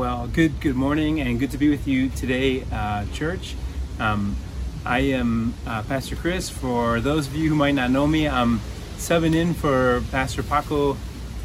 Well, 0.00 0.28
good 0.28 0.62
good 0.62 0.76
morning, 0.76 1.20
and 1.20 1.38
good 1.38 1.50
to 1.50 1.58
be 1.58 1.68
with 1.68 1.86
you 1.86 2.08
today, 2.08 2.64
uh, 2.72 3.04
church. 3.12 3.54
Um, 3.98 4.34
I 4.82 5.00
am 5.00 5.52
uh, 5.66 5.82
Pastor 5.82 6.16
Chris. 6.16 6.48
For 6.48 7.00
those 7.00 7.26
of 7.26 7.36
you 7.36 7.50
who 7.50 7.54
might 7.54 7.74
not 7.74 7.90
know 7.90 8.06
me, 8.06 8.26
I'm 8.26 8.60
subbing 8.96 9.34
in 9.34 9.52
for 9.52 10.02
Pastor 10.10 10.42
Paco 10.42 10.96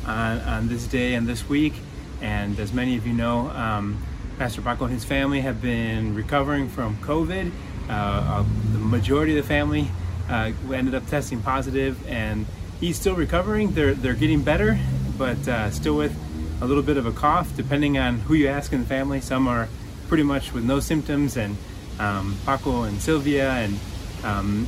on, 0.05 0.39
on 0.39 0.69
this 0.69 0.87
day 0.87 1.15
and 1.15 1.27
this 1.27 1.49
week. 1.49 1.73
And 2.21 2.57
as 2.57 2.71
many 2.71 2.95
of 2.95 3.05
you 3.05 3.11
know, 3.11 3.49
um, 3.49 4.01
Pastor 4.37 4.61
Paco 4.61 4.85
and 4.85 4.93
his 4.93 5.03
family 5.03 5.41
have 5.41 5.61
been 5.61 6.15
recovering 6.15 6.69
from 6.69 6.95
COVID. 6.99 7.51
Uh, 7.89 7.91
uh, 7.91 8.45
the 8.71 8.79
majority 8.79 9.37
of 9.37 9.43
the 9.43 9.49
family 9.49 9.89
uh, 10.29 10.53
ended 10.71 10.95
up 10.95 11.05
testing 11.07 11.41
positive, 11.41 12.07
and 12.07 12.45
he's 12.79 12.97
still 12.97 13.15
recovering. 13.15 13.71
They're 13.71 13.95
they're 13.95 14.13
getting 14.13 14.43
better, 14.43 14.79
but 15.17 15.45
uh, 15.45 15.71
still 15.71 15.97
with 15.97 16.17
a 16.61 16.65
little 16.65 16.83
bit 16.83 16.97
of 16.97 17.05
a 17.05 17.11
cough, 17.11 17.55
depending 17.55 17.97
on 17.97 18.19
who 18.19 18.33
you 18.33 18.47
ask 18.47 18.71
in 18.73 18.81
the 18.81 18.85
family. 18.85 19.21
Some 19.21 19.47
are 19.47 19.67
pretty 20.07 20.23
much 20.23 20.53
with 20.53 20.63
no 20.63 20.79
symptoms, 20.79 21.37
and 21.37 21.57
um, 21.99 22.37
Paco 22.45 22.83
and 22.83 23.01
Sylvia 23.01 23.51
and 23.51 23.79
um, 24.23 24.67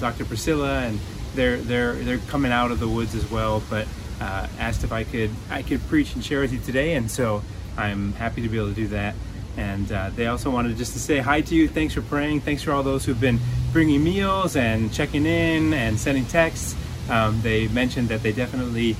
Dr. 0.00 0.24
Priscilla, 0.24 0.80
and 0.80 0.98
they're 1.34 1.58
they're 1.58 1.94
they're 1.94 2.18
coming 2.18 2.52
out 2.52 2.70
of 2.70 2.80
the 2.80 2.88
woods 2.88 3.14
as 3.14 3.30
well. 3.30 3.62
But 3.70 3.86
uh, 4.20 4.46
asked 4.58 4.84
if 4.84 4.92
I 4.92 5.04
could 5.04 5.30
I 5.50 5.62
could 5.62 5.86
preach 5.88 6.14
and 6.14 6.24
share 6.24 6.40
with 6.40 6.52
you 6.52 6.60
today, 6.60 6.94
and 6.94 7.10
so 7.10 7.42
I'm 7.76 8.12
happy 8.14 8.42
to 8.42 8.48
be 8.48 8.56
able 8.56 8.68
to 8.68 8.74
do 8.74 8.88
that. 8.88 9.14
And 9.56 9.90
uh, 9.92 10.10
they 10.16 10.26
also 10.26 10.50
wanted 10.50 10.76
just 10.78 10.94
to 10.94 10.98
say 10.98 11.18
hi 11.18 11.42
to 11.42 11.54
you. 11.54 11.68
Thanks 11.68 11.92
for 11.94 12.02
praying. 12.02 12.40
Thanks 12.40 12.62
for 12.62 12.72
all 12.72 12.82
those 12.82 13.04
who've 13.04 13.20
been 13.20 13.38
bringing 13.72 14.02
meals 14.02 14.56
and 14.56 14.92
checking 14.92 15.26
in 15.26 15.74
and 15.74 15.98
sending 15.98 16.24
texts. 16.24 16.74
Um, 17.10 17.40
they 17.42 17.68
mentioned 17.68 18.08
that 18.08 18.22
they 18.22 18.32
definitely 18.32 18.96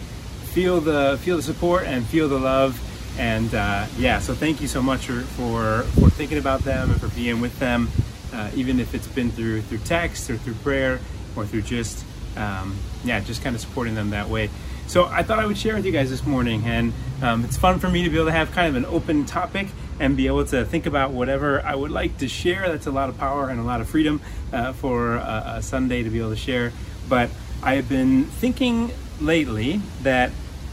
feel 0.52 0.80
the 0.80 1.18
feel 1.22 1.36
the 1.36 1.42
support 1.42 1.84
and 1.84 2.04
feel 2.04 2.28
the 2.28 2.38
love. 2.38 2.78
And 3.18 3.54
uh, 3.54 3.86
yeah 3.98 4.20
so 4.20 4.34
thank 4.34 4.60
you 4.60 4.68
so 4.68 4.82
much 4.82 5.06
for, 5.06 5.20
for, 5.20 5.82
for 6.00 6.10
thinking 6.10 6.38
about 6.38 6.60
them 6.60 6.90
and 6.90 7.00
for 7.00 7.08
being 7.08 7.40
with 7.42 7.58
them 7.58 7.88
uh, 8.32 8.50
even 8.54 8.80
if 8.80 8.94
it's 8.94 9.06
been 9.06 9.30
through 9.30 9.62
through 9.62 9.78
text 9.78 10.30
or 10.30 10.36
through 10.36 10.54
prayer 10.54 11.00
or 11.36 11.44
through 11.46 11.62
just 11.62 12.04
um, 12.36 12.76
yeah 13.04 13.20
just 13.20 13.42
kind 13.42 13.54
of 13.54 13.60
supporting 13.60 13.94
them 13.94 14.10
that 14.10 14.28
way. 14.28 14.50
So 14.86 15.04
i 15.06 15.22
thought 15.22 15.38
i 15.38 15.46
would 15.46 15.56
share 15.56 15.74
with 15.74 15.86
you 15.86 15.92
guys 15.92 16.10
this 16.10 16.26
morning 16.26 16.64
and 16.64 16.92
um, 17.22 17.44
it's 17.44 17.56
fun 17.56 17.78
for 17.78 17.88
me 17.88 18.04
to 18.04 18.10
be 18.10 18.16
able 18.16 18.26
to 18.26 18.32
have 18.32 18.52
kind 18.52 18.68
of 18.68 18.76
an 18.76 18.84
open 18.86 19.24
topic 19.24 19.68
and 20.00 20.16
be 20.16 20.26
able 20.26 20.44
to 20.46 20.64
think 20.64 20.86
about 20.86 21.12
whatever 21.12 21.60
i 21.62 21.74
would 21.74 21.90
like 21.90 22.18
to 22.18 22.28
share. 22.28 22.68
That's 22.68 22.86
a 22.86 22.90
lot 22.92 23.08
of 23.08 23.16
power 23.16 23.48
and 23.48 23.60
a 23.60 23.62
lot 23.62 23.80
of 23.80 23.88
freedom 23.88 24.20
uh, 24.52 24.72
for 24.72 25.16
a, 25.16 25.44
a 25.56 25.62
sunday 25.62 26.02
to 26.02 26.10
be 26.10 26.18
able 26.18 26.30
to 26.30 26.36
share. 26.36 26.72
But 27.08 27.30
i 27.62 27.74
have 27.74 27.88
been 27.88 28.24
thinking 28.24 28.90
lately 29.20 29.80
that 30.02 30.30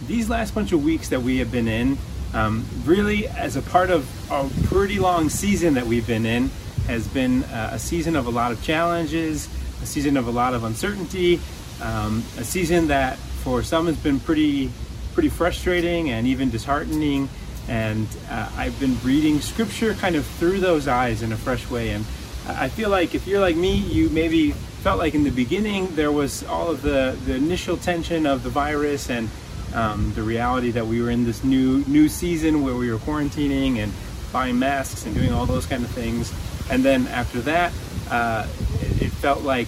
these 0.08 0.30
last 0.30 0.56
bunch 0.56 0.72
of 0.72 0.84
weeks 0.84 1.10
that 1.10 1.22
we 1.22 1.38
have 1.38 1.52
been 1.52 1.68
in, 1.68 1.98
um, 2.34 2.66
really 2.86 3.28
as 3.28 3.56
a 3.56 3.62
part 3.62 3.90
of 3.90 4.08
a 4.32 4.50
pretty 4.68 5.00
long 5.00 5.30
season 5.30 5.74
that 5.74 5.86
we've 5.86 6.08
been 6.08 6.26
in, 6.26 6.50
has 6.88 7.08
been 7.08 7.44
uh, 7.46 7.72
a 7.74 7.80
season 7.80 8.16
of 8.16 8.26
a 8.26 8.30
lot 8.30 8.52
of 8.52 8.64
challenges, 8.64 9.48
a 9.82 9.86
season 9.86 10.18
of 10.18 10.28
a 10.28 10.32
lot 10.32 10.54
of 10.54 10.64
uncertainty, 10.64 11.40
um, 11.82 12.24
a 12.38 12.44
season 12.44 12.88
that 12.88 13.18
for 13.18 13.64
some 13.64 13.86
has 13.88 13.98
been 13.98 14.20
pretty, 14.20 14.72
pretty 15.14 15.30
frustrating 15.30 16.10
and 16.10 16.28
even 16.28 16.50
disheartening. 16.50 17.30
And 17.68 18.08
uh, 18.30 18.50
I've 18.58 18.80
been 18.80 18.98
reading 19.04 19.42
scripture 19.42 19.94
kind 19.94 20.16
of 20.16 20.26
through 20.26 20.60
those 20.60 20.88
eyes 20.88 21.22
in 21.22 21.32
a 21.32 21.38
fresh 21.38 21.70
way. 21.70 21.92
And 21.92 22.06
I 22.48 22.70
feel 22.70 22.90
like 22.90 23.14
if 23.14 23.28
you're 23.28 23.40
like 23.40 23.56
me, 23.56 23.76
you 23.76 24.10
maybe 24.10 24.56
felt 24.80 24.98
like 24.98 25.14
in 25.14 25.24
the 25.24 25.30
beginning 25.30 25.94
there 25.96 26.12
was 26.12 26.44
all 26.46 26.70
of 26.70 26.82
the, 26.82 27.18
the 27.26 27.36
initial 27.36 27.76
tension 27.76 28.26
of 28.26 28.44
the 28.44 28.50
virus 28.50 29.10
and 29.10 29.30
um, 29.74 30.14
the 30.14 30.24
reality 30.24 30.72
that 30.72 30.88
we 30.88 31.02
were 31.02 31.10
in 31.10 31.26
this 31.26 31.44
new 31.44 31.84
new 31.86 32.08
season 32.08 32.64
where 32.64 32.76
we 32.76 32.92
were 32.92 32.98
quarantining 32.98 33.78
and 33.78 33.92
buying 34.32 34.58
masks 34.58 35.06
and 35.06 35.14
doing 35.14 35.32
all 35.34 35.46
those 35.46 35.66
kind 35.66 35.84
of 35.84 35.92
things. 35.92 36.34
And 36.72 36.84
then 36.84 37.08
after 37.08 37.42
that, 37.42 37.74
uh, 38.10 38.48
it, 38.82 39.12
felt 39.20 39.44
like 39.44 39.68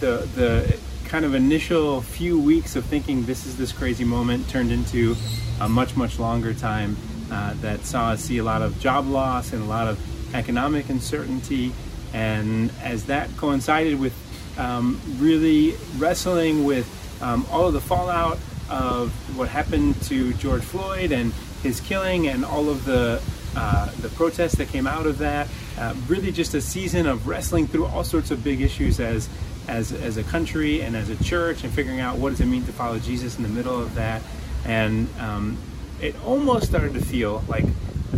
the 0.00 0.28
the 0.34 0.78
kind 1.04 1.24
of 1.24 1.34
initial 1.34 2.02
few 2.02 2.38
weeks 2.38 2.76
of 2.76 2.84
thinking 2.84 3.24
this 3.24 3.46
is 3.46 3.56
this 3.56 3.72
crazy 3.72 4.04
moment 4.04 4.46
turned 4.50 4.70
into 4.70 5.16
a 5.58 5.68
much 5.68 5.96
much 5.96 6.18
longer 6.18 6.52
time 6.52 6.98
uh, 7.32 7.54
that 7.62 7.86
saw 7.86 8.10
us 8.10 8.22
see 8.22 8.36
a 8.36 8.44
lot 8.44 8.60
of 8.60 8.78
job 8.78 9.06
loss 9.06 9.54
and 9.54 9.62
a 9.62 9.66
lot 9.66 9.88
of 9.88 9.98
economic 10.34 10.90
uncertainty. 10.90 11.72
And 12.12 12.70
as 12.82 13.06
that 13.06 13.34
coincided 13.38 13.98
with 13.98 14.12
um, 14.60 15.00
really 15.18 15.74
wrestling 15.96 16.64
with 16.64 16.86
um, 17.22 17.46
all 17.50 17.66
of 17.66 17.72
the 17.72 17.80
fallout 17.80 18.38
of 18.68 19.10
what 19.36 19.48
happened 19.48 20.00
to 20.02 20.32
George 20.34 20.62
Floyd 20.62 21.10
and 21.10 21.32
his 21.62 21.80
killing 21.80 22.28
and 22.28 22.44
all 22.44 22.68
of 22.68 22.84
the 22.84 23.20
uh, 23.56 23.90
the 24.00 24.08
protests 24.10 24.54
that 24.56 24.68
came 24.68 24.86
out 24.86 25.06
of 25.06 25.18
that. 25.18 25.48
Uh, 25.76 25.94
really, 26.06 26.30
just 26.30 26.54
a 26.54 26.60
season 26.60 27.06
of 27.06 27.26
wrestling 27.26 27.66
through 27.66 27.86
all 27.86 28.04
sorts 28.04 28.30
of 28.30 28.44
big 28.44 28.60
issues 28.60 29.00
as 29.00 29.28
as 29.66 29.92
as 29.92 30.16
a 30.18 30.22
country 30.22 30.82
and 30.82 30.94
as 30.94 31.08
a 31.08 31.24
church, 31.24 31.64
and 31.64 31.72
figuring 31.72 32.00
out 32.00 32.18
what 32.18 32.30
does 32.30 32.40
it 32.40 32.46
mean 32.46 32.64
to 32.64 32.72
follow 32.72 32.98
Jesus 32.98 33.36
in 33.38 33.42
the 33.42 33.48
middle 33.48 33.80
of 33.80 33.94
that. 33.94 34.22
And 34.64 35.08
um, 35.18 35.58
it 36.00 36.14
almost 36.24 36.66
started 36.66 36.94
to 36.94 37.00
feel 37.00 37.42
like 37.48 37.64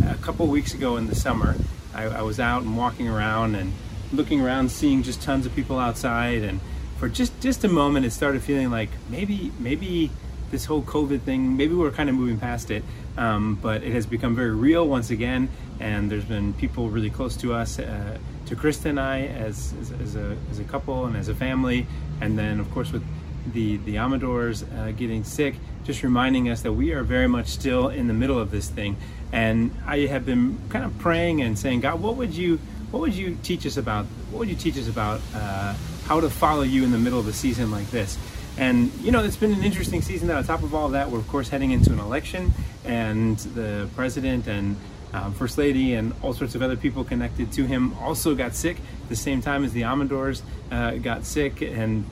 a 0.05 0.15
couple 0.15 0.45
weeks 0.47 0.73
ago 0.73 0.97
in 0.97 1.07
the 1.07 1.15
summer, 1.15 1.55
I, 1.93 2.03
I 2.03 2.21
was 2.21 2.39
out 2.39 2.63
and 2.63 2.77
walking 2.77 3.07
around 3.07 3.55
and 3.55 3.73
looking 4.13 4.41
around, 4.41 4.71
seeing 4.71 5.03
just 5.03 5.21
tons 5.21 5.45
of 5.45 5.53
people 5.55 5.79
outside, 5.79 6.43
and 6.43 6.59
for 6.97 7.09
just 7.09 7.33
just 7.41 7.63
a 7.63 7.67
moment, 7.67 8.05
it 8.05 8.11
started 8.11 8.41
feeling 8.41 8.69
like 8.69 8.89
maybe 9.09 9.51
maybe 9.59 10.11
this 10.53 10.65
whole 10.65 10.83
COVID 10.83 11.21
thing, 11.21 11.57
maybe 11.57 11.73
we're 11.73 11.91
kind 11.91 12.09
of 12.09 12.15
moving 12.15 12.37
past 12.39 12.69
it, 12.69 12.83
um, 13.17 13.55
but 13.61 13.83
it 13.83 13.91
has 13.91 14.05
become 14.05 14.35
very 14.35 14.51
real 14.51 14.87
once 14.87 15.09
again. 15.09 15.49
And 15.79 16.11
there's 16.11 16.25
been 16.25 16.53
people 16.53 16.89
really 16.89 17.09
close 17.09 17.35
to 17.37 17.53
us, 17.55 17.79
uh, 17.79 18.17
to 18.45 18.55
Krista 18.55 18.85
and 18.85 18.99
I 18.99 19.25
as, 19.25 19.73
as, 19.81 19.91
as, 19.93 20.15
a, 20.15 20.37
as 20.51 20.59
a 20.59 20.63
couple 20.63 21.05
and 21.05 21.17
as 21.17 21.27
a 21.27 21.33
family. 21.33 21.87
And 22.21 22.37
then, 22.37 22.59
of 22.59 22.69
course, 22.71 22.91
with 22.91 23.03
the, 23.51 23.77
the 23.77 23.95
Amadors 23.97 24.63
uh, 24.77 24.91
getting 24.91 25.23
sick, 25.23 25.55
just 25.83 26.03
reminding 26.03 26.49
us 26.49 26.61
that 26.61 26.73
we 26.73 26.93
are 26.93 27.01
very 27.01 27.27
much 27.27 27.47
still 27.47 27.89
in 27.89 28.07
the 28.07 28.13
middle 28.13 28.39
of 28.39 28.51
this 28.51 28.69
thing. 28.69 28.95
And 29.31 29.71
I 29.87 30.01
have 30.05 30.23
been 30.23 30.59
kind 30.69 30.85
of 30.85 30.97
praying 30.99 31.41
and 31.41 31.57
saying, 31.57 31.81
God, 31.81 31.99
what 31.99 32.15
would 32.15 32.35
you, 32.35 32.59
what 32.93 32.99
would 32.99 33.15
you 33.15 33.35
teach 33.41 33.65
us 33.65 33.77
about? 33.77 34.05
What 34.29 34.37
would 34.37 34.49
you 34.49 34.55
teach 34.55 34.77
us 34.77 34.87
about 34.87 35.19
uh, 35.33 35.73
how 36.05 36.19
to 36.19 36.29
follow 36.29 36.61
you 36.61 36.83
in 36.83 36.91
the 36.91 36.99
middle 36.99 37.17
of 37.19 37.27
a 37.27 37.33
season 37.33 37.71
like 37.71 37.89
this? 37.89 38.19
And 38.55 38.93
you 39.01 39.11
know, 39.11 39.23
it's 39.23 39.35
been 39.35 39.51
an 39.51 39.63
interesting 39.63 40.03
season. 40.03 40.27
That 40.27 40.37
on 40.37 40.43
top 40.43 40.61
of 40.61 40.75
all 40.75 40.89
that, 40.89 41.09
we're 41.09 41.17
of 41.17 41.27
course 41.27 41.49
heading 41.49 41.71
into 41.71 41.91
an 41.91 41.97
election, 41.97 42.53
and 42.85 43.35
the 43.39 43.89
president 43.95 44.45
and 44.45 44.75
um, 45.11 45.33
first 45.33 45.57
lady 45.57 45.95
and 45.95 46.13
all 46.21 46.33
sorts 46.33 46.53
of 46.53 46.61
other 46.61 46.75
people 46.75 47.03
connected 47.03 47.51
to 47.53 47.65
him 47.65 47.97
also 47.97 48.35
got 48.35 48.53
sick 48.53 48.77
at 48.77 49.09
the 49.09 49.15
same 49.15 49.41
time 49.41 49.63
as 49.63 49.73
the 49.73 49.81
Amadors 49.81 50.43
uh, 50.69 50.91
got 50.91 51.25
sick. 51.25 51.63
And 51.63 52.05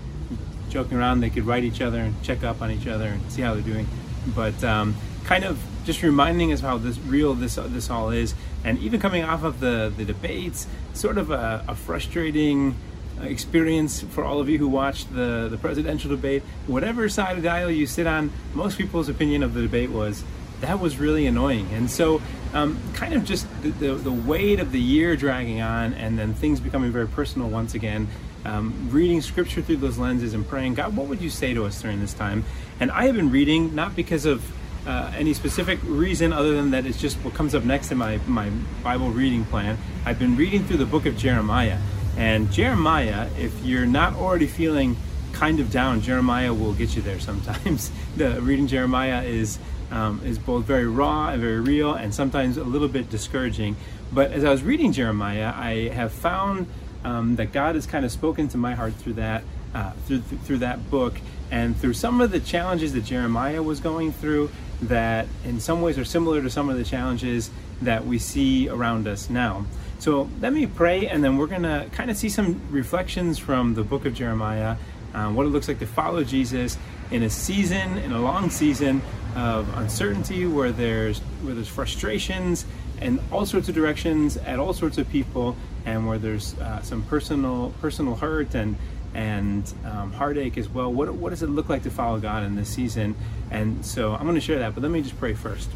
joking 0.69 0.97
around, 0.97 1.19
they 1.19 1.29
could 1.29 1.45
write 1.45 1.63
each 1.63 1.81
other 1.81 1.99
and 1.99 2.19
check 2.23 2.43
up 2.43 2.59
on 2.59 2.71
each 2.71 2.87
other 2.87 3.05
and 3.05 3.31
see 3.31 3.43
how 3.43 3.53
they're 3.53 3.61
doing. 3.61 3.87
But 4.35 4.63
um, 4.63 4.95
kind 5.25 5.43
of 5.43 5.59
just 5.85 6.01
reminding 6.03 6.53
us 6.53 6.59
how 6.61 6.77
this 6.77 6.97
real 6.99 7.33
this 7.33 7.55
this 7.55 7.89
all 7.89 8.09
is, 8.09 8.33
and 8.63 8.77
even 8.79 8.99
coming 8.99 9.23
off 9.23 9.43
of 9.43 9.59
the 9.59 9.91
the 9.95 10.05
debates, 10.05 10.67
sort 10.93 11.17
of 11.17 11.31
a, 11.31 11.63
a 11.67 11.75
frustrating 11.75 12.75
experience 13.21 14.01
for 14.01 14.23
all 14.23 14.39
of 14.39 14.49
you 14.49 14.57
who 14.57 14.67
watched 14.67 15.13
the, 15.13 15.47
the 15.49 15.57
presidential 15.57 16.09
debate. 16.09 16.43
Whatever 16.67 17.07
side 17.09 17.37
of 17.37 17.43
the 17.43 17.49
aisle 17.49 17.69
you 17.69 17.85
sit 17.85 18.07
on, 18.07 18.31
most 18.53 18.77
people's 18.77 19.09
opinion 19.09 19.43
of 19.43 19.53
the 19.53 19.61
debate 19.61 19.91
was 19.91 20.23
that 20.61 20.79
was 20.79 20.97
really 20.97 21.25
annoying. 21.25 21.67
And 21.73 21.89
so, 21.89 22.21
um, 22.53 22.79
kind 22.93 23.13
of 23.13 23.25
just 23.25 23.47
the, 23.63 23.69
the, 23.71 23.93
the, 23.95 24.11
weight 24.11 24.59
of 24.59 24.71
the 24.71 24.79
year 24.79 25.15
dragging 25.15 25.61
on, 25.61 25.93
and 25.93 26.17
then 26.19 26.33
things 26.33 26.59
becoming 26.59 26.91
very 26.91 27.07
personal 27.07 27.49
once 27.49 27.73
again. 27.73 28.07
Um, 28.45 28.89
reading 28.91 29.21
scripture 29.21 29.61
through 29.61 29.77
those 29.77 29.97
lenses 29.97 30.33
and 30.33 30.47
praying, 30.47 30.75
God, 30.75 30.95
what 30.95 31.07
would 31.07 31.21
you 31.21 31.29
say 31.29 31.53
to 31.53 31.65
us 31.65 31.81
during 31.81 31.99
this 31.99 32.13
time? 32.13 32.43
And 32.79 32.91
I 32.91 33.05
have 33.05 33.15
been 33.15 33.31
reading 33.31 33.75
not 33.75 33.95
because 33.95 34.25
of 34.25 34.43
uh, 34.85 35.11
any 35.15 35.33
specific 35.33 35.79
reason 35.83 36.33
other 36.33 36.55
than 36.55 36.71
that 36.71 36.85
it's 36.85 36.99
just 36.99 37.17
what 37.17 37.33
comes 37.33 37.53
up 37.53 37.63
next 37.63 37.91
in 37.91 37.97
my, 37.97 38.17
my 38.27 38.49
Bible 38.83 39.09
reading 39.09 39.45
plan. 39.45 39.78
I've 40.05 40.19
been 40.19 40.35
reading 40.35 40.63
through 40.63 40.78
the 40.78 40.85
book 40.85 41.05
of 41.05 41.17
Jeremiah. 41.17 41.78
And 42.17 42.51
Jeremiah, 42.51 43.29
if 43.37 43.63
you're 43.63 43.85
not 43.85 44.16
already 44.16 44.47
feeling 44.47 44.97
kind 45.33 45.59
of 45.59 45.72
down, 45.72 46.01
Jeremiah 46.01 46.53
will 46.53 46.73
get 46.73 46.95
you 46.95 47.01
there 47.01 47.19
sometimes. 47.19 47.91
the 48.16 48.41
reading 48.41 48.67
Jeremiah 48.67 49.23
is 49.23 49.59
um, 49.91 50.22
is 50.23 50.39
both 50.39 50.66
very 50.66 50.87
raw 50.87 51.29
and 51.29 51.41
very 51.41 51.59
real, 51.59 51.93
and 51.93 52.13
sometimes 52.13 52.57
a 52.57 52.63
little 52.63 52.87
bit 52.87 53.09
discouraging. 53.09 53.75
But 54.11 54.31
as 54.31 54.45
I 54.45 54.49
was 54.49 54.63
reading 54.63 54.93
Jeremiah, 54.93 55.53
I 55.53 55.89
have 55.89 56.13
found 56.13 56.67
um, 57.03 57.35
that 57.35 57.51
God 57.51 57.75
has 57.75 57.85
kind 57.85 58.05
of 58.05 58.11
spoken 58.11 58.47
to 58.49 58.57
my 58.57 58.73
heart 58.73 58.93
through 58.93 59.13
that 59.13 59.43
uh, 59.73 59.91
through 60.05 60.22
through 60.22 60.59
that 60.59 60.89
book, 60.89 61.19
and 61.49 61.77
through 61.77 61.93
some 61.93 62.22
of 62.22 62.31
the 62.31 62.39
challenges 62.39 62.93
that 62.93 63.03
Jeremiah 63.03 63.61
was 63.61 63.79
going 63.79 64.11
through, 64.11 64.49
that 64.81 65.28
in 65.45 65.59
some 65.59 65.81
ways 65.81 65.97
are 65.97 66.05
similar 66.05 66.41
to 66.41 66.49
some 66.49 66.69
of 66.69 66.78
the 66.78 66.83
challenges 66.83 67.51
that 67.81 68.05
we 68.05 68.19
see 68.19 68.69
around 68.69 69.07
us 69.07 69.29
now. 69.29 69.66
So 69.99 70.29
let 70.39 70.53
me 70.53 70.66
pray, 70.66 71.07
and 71.07 71.23
then 71.23 71.37
we're 71.37 71.47
going 71.47 71.63
to 71.63 71.87
kind 71.91 72.09
of 72.09 72.17
see 72.17 72.29
some 72.29 72.59
reflections 72.72 73.37
from 73.37 73.75
the 73.75 73.83
book 73.83 74.05
of 74.05 74.16
Jeremiah, 74.16 74.78
um, 75.13 75.35
what 75.35 75.45
it 75.45 75.49
looks 75.49 75.67
like 75.67 75.79
to 75.79 75.85
follow 75.85 76.23
Jesus, 76.23 76.78
in 77.11 77.23
a 77.23 77.29
season, 77.29 77.97
in 77.99 78.11
a 78.11 78.19
long 78.19 78.49
season 78.49 79.01
of 79.35 79.78
uncertainty 79.78 80.45
where 80.45 80.72
there's 80.72 81.19
where 81.43 81.53
there's 81.53 81.67
frustrations 81.67 82.66
and 82.99 83.19
all 83.31 83.45
sorts 83.45 83.69
of 83.69 83.75
directions 83.75 84.37
at 84.37 84.59
all 84.59 84.73
sorts 84.73 84.97
of 84.97 85.09
people, 85.09 85.55
and 85.85 86.07
where 86.07 86.17
there's 86.17 86.57
uh, 86.59 86.81
some 86.81 87.03
personal 87.03 87.73
personal 87.81 88.16
hurt 88.16 88.55
and 88.55 88.77
and 89.13 89.72
um, 89.85 90.13
heartache 90.13 90.58
as 90.58 90.69
well. 90.69 90.91
What, 90.91 91.13
what 91.13 91.29
does 91.31 91.43
it 91.43 91.49
look 91.49 91.69
like 91.69 91.84
to 91.84 91.91
follow 91.91 92.19
God 92.19 92.43
in 92.43 92.55
this 92.55 92.69
season? 92.69 93.16
And 93.49 93.85
so 93.85 94.13
I'm 94.13 94.23
going 94.23 94.35
to 94.35 94.41
share 94.41 94.59
that, 94.59 94.73
but 94.73 94.84
let 94.84 94.91
me 94.91 95.02
just 95.02 95.19
pray 95.19 95.34
first. 95.34 95.69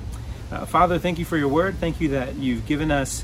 Uh, 0.52 0.66
Father, 0.66 1.00
thank 1.00 1.20
you 1.20 1.26
for 1.26 1.38
your 1.38 1.48
word. 1.48 1.76
Thank 1.78 2.00
you 2.00 2.10
that 2.10 2.36
you've 2.36 2.66
given 2.66 2.92
us 2.92 3.24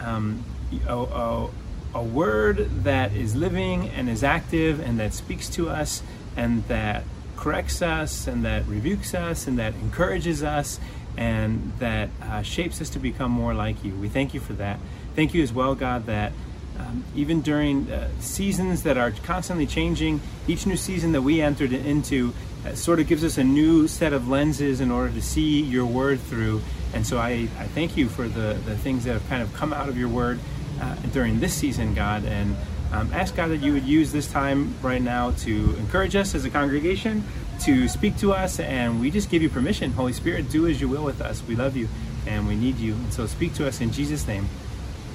um, 0.00 0.44
a, 0.86 0.96
a, 0.96 1.50
a 1.94 2.02
word 2.02 2.84
that 2.84 3.12
is 3.14 3.34
living 3.34 3.88
and 3.88 4.08
is 4.08 4.22
active 4.22 4.80
and 4.80 5.00
that 5.00 5.14
speaks 5.14 5.48
to 5.50 5.68
us 5.68 6.02
and 6.36 6.64
that 6.68 7.04
corrects 7.36 7.82
us 7.82 8.26
and 8.26 8.44
that 8.44 8.66
rebukes 8.66 9.14
us 9.14 9.46
and 9.46 9.58
that 9.58 9.74
encourages 9.74 10.42
us 10.42 10.78
and 11.16 11.72
that 11.78 12.10
uh, 12.22 12.42
shapes 12.42 12.80
us 12.80 12.90
to 12.90 12.98
become 12.98 13.30
more 13.30 13.54
like 13.54 13.82
you. 13.82 13.94
We 13.94 14.08
thank 14.08 14.34
you 14.34 14.40
for 14.40 14.52
that. 14.54 14.78
Thank 15.16 15.34
you 15.34 15.42
as 15.42 15.52
well, 15.52 15.74
God, 15.74 16.06
that 16.06 16.32
um, 16.78 17.04
even 17.14 17.40
during 17.40 17.90
uh, 17.90 18.08
seasons 18.20 18.82
that 18.84 18.96
are 18.96 19.10
constantly 19.10 19.66
changing, 19.66 20.20
each 20.46 20.66
new 20.66 20.76
season 20.76 21.12
that 21.12 21.22
we 21.22 21.40
entered 21.40 21.72
into 21.72 22.32
uh, 22.64 22.74
sort 22.74 23.00
of 23.00 23.06
gives 23.06 23.24
us 23.24 23.38
a 23.38 23.44
new 23.44 23.88
set 23.88 24.12
of 24.12 24.28
lenses 24.28 24.80
in 24.80 24.90
order 24.90 25.12
to 25.12 25.22
see 25.22 25.60
your 25.60 25.86
word 25.86 26.20
through. 26.20 26.60
And 26.94 27.06
so 27.06 27.18
I, 27.18 27.48
I 27.58 27.66
thank 27.66 27.96
you 27.96 28.08
for 28.08 28.28
the, 28.28 28.58
the 28.64 28.76
things 28.76 29.04
that 29.04 29.12
have 29.12 29.28
kind 29.28 29.42
of 29.42 29.52
come 29.54 29.72
out 29.72 29.88
of 29.88 29.98
your 29.98 30.08
word 30.08 30.38
uh, 30.80 30.94
during 31.12 31.40
this 31.40 31.54
season, 31.54 31.94
God. 31.94 32.24
And 32.24 32.56
um, 32.92 33.12
ask 33.12 33.36
God 33.36 33.48
that 33.48 33.58
you 33.58 33.74
would 33.74 33.84
use 33.84 34.12
this 34.12 34.30
time 34.30 34.74
right 34.82 35.02
now 35.02 35.32
to 35.32 35.76
encourage 35.76 36.16
us 36.16 36.34
as 36.34 36.44
a 36.44 36.50
congregation, 36.50 37.24
to 37.60 37.88
speak 37.88 38.16
to 38.18 38.32
us, 38.32 38.60
and 38.60 39.00
we 39.00 39.10
just 39.10 39.30
give 39.30 39.42
you 39.42 39.50
permission. 39.50 39.92
Holy 39.92 40.12
Spirit, 40.12 40.50
do 40.50 40.66
as 40.66 40.80
you 40.80 40.88
will 40.88 41.04
with 41.04 41.20
us. 41.20 41.42
We 41.46 41.54
love 41.54 41.76
you 41.76 41.88
and 42.26 42.46
we 42.46 42.56
need 42.56 42.76
you. 42.78 42.94
And 42.94 43.12
so 43.12 43.26
speak 43.26 43.54
to 43.54 43.66
us 43.66 43.80
in 43.80 43.90
Jesus' 43.90 44.26
name. 44.26 44.48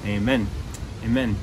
Amen. 0.04 0.46
Amen. 1.04 1.36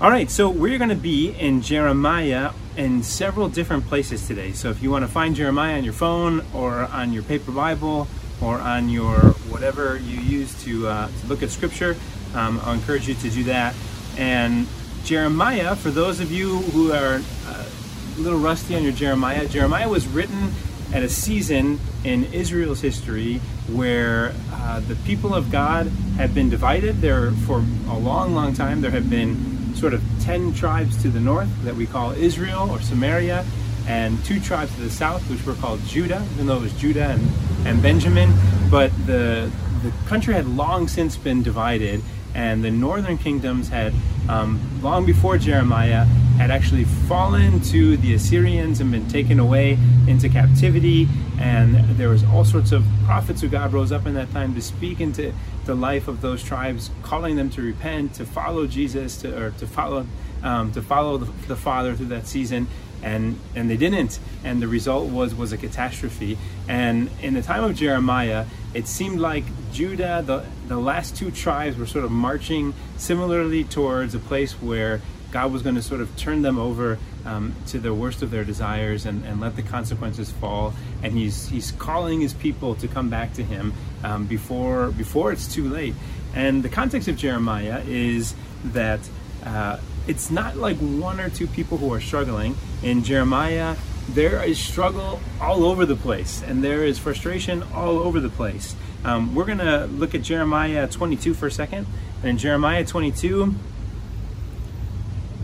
All 0.00 0.12
right, 0.12 0.30
so 0.30 0.48
we're 0.48 0.78
going 0.78 0.90
to 0.90 0.94
be 0.94 1.30
in 1.30 1.60
Jeremiah 1.60 2.52
in 2.76 3.02
several 3.02 3.48
different 3.48 3.84
places 3.88 4.28
today. 4.28 4.52
So 4.52 4.70
if 4.70 4.80
you 4.80 4.92
want 4.92 5.04
to 5.04 5.10
find 5.10 5.34
Jeremiah 5.34 5.76
on 5.76 5.82
your 5.82 5.92
phone 5.92 6.44
or 6.54 6.82
on 6.82 7.12
your 7.12 7.24
paper 7.24 7.50
Bible 7.50 8.06
or 8.40 8.60
on 8.60 8.88
your 8.90 9.18
whatever 9.50 9.96
you 9.96 10.20
use 10.20 10.54
to, 10.62 10.86
uh, 10.86 11.08
to 11.08 11.26
look 11.26 11.42
at 11.42 11.50
scripture, 11.50 11.96
um, 12.36 12.60
I'll 12.62 12.74
encourage 12.74 13.08
you 13.08 13.14
to 13.14 13.28
do 13.28 13.42
that. 13.44 13.74
And 14.16 14.68
Jeremiah, 15.02 15.74
for 15.74 15.90
those 15.90 16.20
of 16.20 16.30
you 16.30 16.58
who 16.58 16.92
are 16.92 17.20
uh, 17.48 17.68
a 18.16 18.20
little 18.20 18.38
rusty 18.38 18.76
on 18.76 18.84
your 18.84 18.92
Jeremiah, 18.92 19.48
Jeremiah 19.48 19.88
was 19.88 20.06
written 20.06 20.52
at 20.94 21.02
a 21.02 21.08
season 21.08 21.80
in 22.04 22.32
Israel's 22.32 22.82
history 22.82 23.38
where 23.72 24.32
uh, 24.52 24.78
the 24.78 24.94
people 24.94 25.34
of 25.34 25.50
God 25.50 25.88
have 26.18 26.36
been 26.36 26.50
divided. 26.50 27.00
There, 27.00 27.32
for 27.32 27.64
a 27.88 27.98
long, 27.98 28.32
long 28.32 28.54
time, 28.54 28.80
there 28.80 28.92
have 28.92 29.10
been 29.10 29.57
sort 29.78 29.94
of 29.94 30.02
10 30.20 30.54
tribes 30.54 31.00
to 31.02 31.08
the 31.08 31.20
north 31.20 31.48
that 31.62 31.74
we 31.74 31.86
call 31.86 32.12
Israel 32.12 32.68
or 32.70 32.80
Samaria, 32.80 33.44
and 33.86 34.22
two 34.24 34.40
tribes 34.40 34.74
to 34.74 34.80
the 34.80 34.90
south, 34.90 35.22
which 35.30 35.44
were 35.46 35.54
called 35.54 35.80
Judah, 35.86 36.26
even 36.34 36.46
though 36.46 36.56
it 36.56 36.62
was 36.62 36.72
Judah 36.74 37.08
and, 37.08 37.66
and 37.66 37.82
Benjamin. 37.82 38.30
But 38.70 38.90
the, 39.06 39.50
the 39.82 39.92
country 40.06 40.34
had 40.34 40.46
long 40.46 40.88
since 40.88 41.16
been 41.16 41.42
divided, 41.42 42.02
and 42.34 42.62
the 42.62 42.70
northern 42.70 43.16
kingdoms 43.16 43.68
had, 43.68 43.94
um, 44.28 44.60
long 44.82 45.06
before 45.06 45.38
Jeremiah, 45.38 46.06
had 46.38 46.52
actually 46.52 46.84
fallen 46.84 47.60
to 47.60 47.96
the 47.96 48.14
Assyrians 48.14 48.80
and 48.80 48.92
been 48.92 49.08
taken 49.08 49.40
away 49.40 49.76
into 50.06 50.28
captivity. 50.28 51.08
And 51.40 51.74
there 51.96 52.08
was 52.08 52.22
all 52.22 52.44
sorts 52.44 52.70
of 52.70 52.84
prophets 53.04 53.40
who 53.40 53.48
God 53.48 53.72
rose 53.72 53.90
up 53.90 54.06
in 54.06 54.14
that 54.14 54.30
time 54.30 54.54
to 54.54 54.62
speak 54.62 55.00
into 55.00 55.34
the 55.64 55.74
life 55.74 56.06
of 56.06 56.20
those 56.20 56.42
tribes, 56.44 56.90
calling 57.02 57.34
them 57.34 57.50
to 57.50 57.60
repent, 57.60 58.14
to 58.14 58.24
follow 58.24 58.68
Jesus, 58.68 59.16
to, 59.18 59.36
or 59.36 59.50
to 59.50 59.66
follow 59.66 60.06
um, 60.42 60.70
to 60.72 60.82
follow 60.82 61.18
the, 61.18 61.30
the, 61.48 61.56
Father 61.56 61.96
through 61.96 62.06
that 62.06 62.28
season, 62.28 62.68
and 63.02 63.40
and 63.56 63.68
they 63.68 63.76
didn't, 63.76 64.20
and 64.44 64.62
the 64.62 64.68
result 64.68 65.10
was 65.10 65.34
was 65.34 65.52
a 65.52 65.56
catastrophe. 65.56 66.38
And 66.68 67.10
in 67.20 67.34
the 67.34 67.42
time 67.42 67.64
of 67.64 67.74
Jeremiah, 67.74 68.46
it 68.74 68.86
seemed 68.86 69.18
like 69.18 69.42
Judah, 69.72 70.22
the 70.24 70.44
the 70.68 70.78
last 70.78 71.16
two 71.16 71.32
tribes, 71.32 71.76
were 71.76 71.86
sort 71.86 72.04
of 72.04 72.12
marching 72.12 72.74
similarly 72.96 73.64
towards 73.64 74.14
a 74.14 74.20
place 74.20 74.52
where 74.52 75.00
God 75.30 75.52
was 75.52 75.62
going 75.62 75.74
to 75.74 75.82
sort 75.82 76.00
of 76.00 76.14
turn 76.16 76.42
them 76.42 76.58
over 76.58 76.98
um, 77.24 77.54
to 77.66 77.78
the 77.78 77.92
worst 77.92 78.22
of 78.22 78.30
their 78.30 78.44
desires 78.44 79.04
and, 79.04 79.24
and 79.24 79.40
let 79.40 79.56
the 79.56 79.62
consequences 79.62 80.30
fall. 80.30 80.72
And 81.02 81.12
he's 81.12 81.48
he's 81.48 81.72
calling 81.72 82.20
his 82.20 82.34
people 82.34 82.74
to 82.76 82.88
come 82.88 83.10
back 83.10 83.34
to 83.34 83.44
him 83.44 83.72
um, 84.02 84.26
before 84.26 84.90
before 84.90 85.32
it's 85.32 85.52
too 85.52 85.68
late. 85.68 85.94
And 86.34 86.62
the 86.62 86.68
context 86.68 87.08
of 87.08 87.16
Jeremiah 87.16 87.82
is 87.86 88.34
that 88.64 89.00
uh, 89.44 89.78
it's 90.06 90.30
not 90.30 90.56
like 90.56 90.76
one 90.78 91.20
or 91.20 91.28
two 91.28 91.46
people 91.46 91.78
who 91.78 91.92
are 91.92 92.00
struggling. 92.00 92.56
In 92.82 93.04
Jeremiah, 93.04 93.76
there 94.08 94.42
is 94.42 94.58
struggle 94.58 95.20
all 95.40 95.64
over 95.64 95.84
the 95.84 95.96
place, 95.96 96.42
and 96.42 96.64
there 96.64 96.84
is 96.84 96.98
frustration 96.98 97.62
all 97.74 97.98
over 97.98 98.20
the 98.20 98.30
place. 98.30 98.74
Um, 99.04 99.34
we're 99.34 99.44
going 99.44 99.58
to 99.58 99.86
look 99.86 100.14
at 100.14 100.22
Jeremiah 100.22 100.88
22 100.88 101.34
for 101.34 101.46
a 101.46 101.50
second. 101.50 101.86
And 102.22 102.30
in 102.30 102.38
Jeremiah 102.38 102.84
22, 102.84 103.54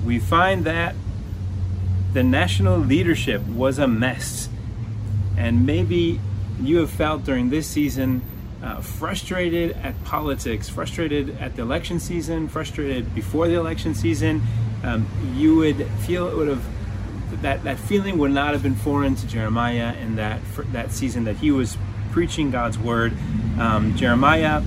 we 0.04 0.18
find 0.18 0.64
that 0.64 0.94
the 2.12 2.22
national 2.22 2.78
leadership 2.78 3.42
was 3.42 3.78
a 3.78 3.88
mess. 3.88 4.48
And 5.36 5.66
maybe 5.66 6.20
you 6.60 6.78
have 6.78 6.90
felt 6.90 7.24
during 7.24 7.50
this 7.50 7.66
season 7.66 8.22
uh, 8.62 8.80
frustrated 8.80 9.72
at 9.82 10.02
politics, 10.04 10.68
frustrated 10.68 11.36
at 11.38 11.56
the 11.56 11.62
election 11.62 12.00
season, 12.00 12.48
frustrated 12.48 13.14
before 13.14 13.48
the 13.48 13.54
election 13.54 13.94
season. 13.94 14.42
Um, 14.82 15.06
you 15.34 15.56
would 15.56 15.86
feel 16.06 16.28
it 16.28 16.36
would 16.36 16.48
have 16.48 16.64
that 17.42 17.64
that 17.64 17.78
feeling 17.78 18.18
would 18.18 18.30
not 18.30 18.52
have 18.52 18.62
been 18.62 18.76
foreign 18.76 19.16
to 19.16 19.26
Jeremiah 19.26 19.94
in 19.96 20.16
that 20.16 20.40
that 20.72 20.92
season 20.92 21.24
that 21.24 21.36
he 21.36 21.50
was 21.50 21.76
preaching 22.12 22.50
God's 22.50 22.78
word. 22.78 23.12
Um, 23.58 23.96
Jeremiah 23.96 24.62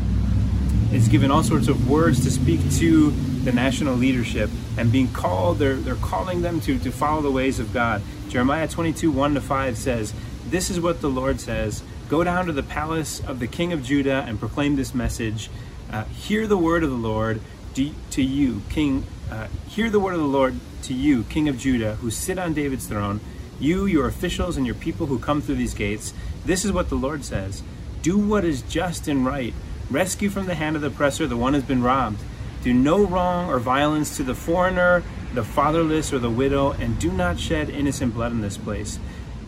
is 0.92 1.08
given 1.08 1.32
all 1.32 1.44
sorts 1.44 1.68
of 1.68 1.90
words 1.90 2.24
to 2.26 2.32
speak 2.32 2.60
to 2.74 3.12
the 3.48 3.54
national 3.54 3.96
leadership 3.96 4.50
and 4.78 4.92
being 4.92 5.08
called, 5.08 5.58
they're, 5.58 5.78
they're 5.78 5.96
calling 5.96 6.42
them 6.42 6.60
to, 6.60 6.78
to 6.78 6.92
follow 6.92 7.22
the 7.22 7.32
ways 7.32 7.60
of 7.60 7.72
God. 7.72 8.02
Jeremiah 8.28 8.68
22, 8.68 9.10
1 9.10 9.36
to 9.36 9.40
5 9.40 9.78
says, 9.78 10.14
This 10.50 10.70
is 10.70 10.82
what 10.82 11.00
the 11.00 11.10
Lord 11.10 11.40
says 11.40 11.82
Go 12.10 12.26
down 12.26 12.48
to 12.48 12.52
the 12.52 12.62
palace 12.62 13.22
of 13.22 13.40
the 13.40 13.48
king 13.48 13.72
of 13.72 13.84
Judah 13.84 14.26
and 14.28 14.38
proclaim 14.38 14.76
this 14.76 14.94
message. 14.94 15.50
Uh, 15.90 16.04
hear 16.06 16.46
the 16.46 16.58
word 16.58 16.84
of 16.84 16.90
the 16.90 16.98
Lord 16.98 17.40
to 17.76 18.22
you, 18.22 18.64
King. 18.70 19.06
Uh, 19.32 19.48
hear 19.70 19.90
the 19.90 20.00
word 20.00 20.16
of 20.16 20.20
the 20.20 20.26
Lord 20.26 20.56
to 20.82 20.94
you, 20.94 21.24
King 21.24 21.48
of 21.48 21.58
Judah, 21.58 21.96
who 21.96 22.12
sit 22.12 22.38
on 22.38 22.54
David's 22.54 22.86
throne. 22.86 23.22
You, 23.62 23.86
your 23.86 24.08
officials, 24.08 24.58
and 24.58 24.66
your 24.66 24.76
people 24.76 25.06
who 25.06 25.20
come 25.20 25.42
through 25.42 25.56
these 25.56 25.74
gates. 25.74 26.14
This 26.44 26.66
is 26.66 26.74
what 26.74 26.90
the 26.90 26.96
Lord 26.96 27.24
says 27.24 27.64
Do 28.02 28.18
what 28.18 28.44
is 28.44 28.62
just 28.64 29.08
and 29.08 29.26
right. 29.26 29.54
Rescue 29.90 30.30
from 30.30 30.48
the 30.48 30.56
hand 30.56 30.76
of 30.76 30.82
the 30.82 30.90
oppressor 30.90 31.28
the 31.28 31.38
one 31.38 31.54
who 31.54 31.62
has 31.62 31.68
been 31.68 31.82
robbed. 31.82 32.20
Do 32.64 32.74
no 32.74 33.06
wrong 33.06 33.50
or 33.50 33.60
violence 33.60 34.18
to 34.18 34.24
the 34.24 34.36
foreigner, 34.36 35.04
the 35.34 35.44
fatherless, 35.44 36.12
or 36.12 36.20
the 36.20 36.30
widow, 36.30 36.72
and 36.72 37.00
do 37.00 37.12
not 37.12 37.40
shed 37.40 37.70
innocent 37.70 38.14
blood 38.14 38.32
in 38.32 38.42
this 38.42 38.58
place. 38.58 39.00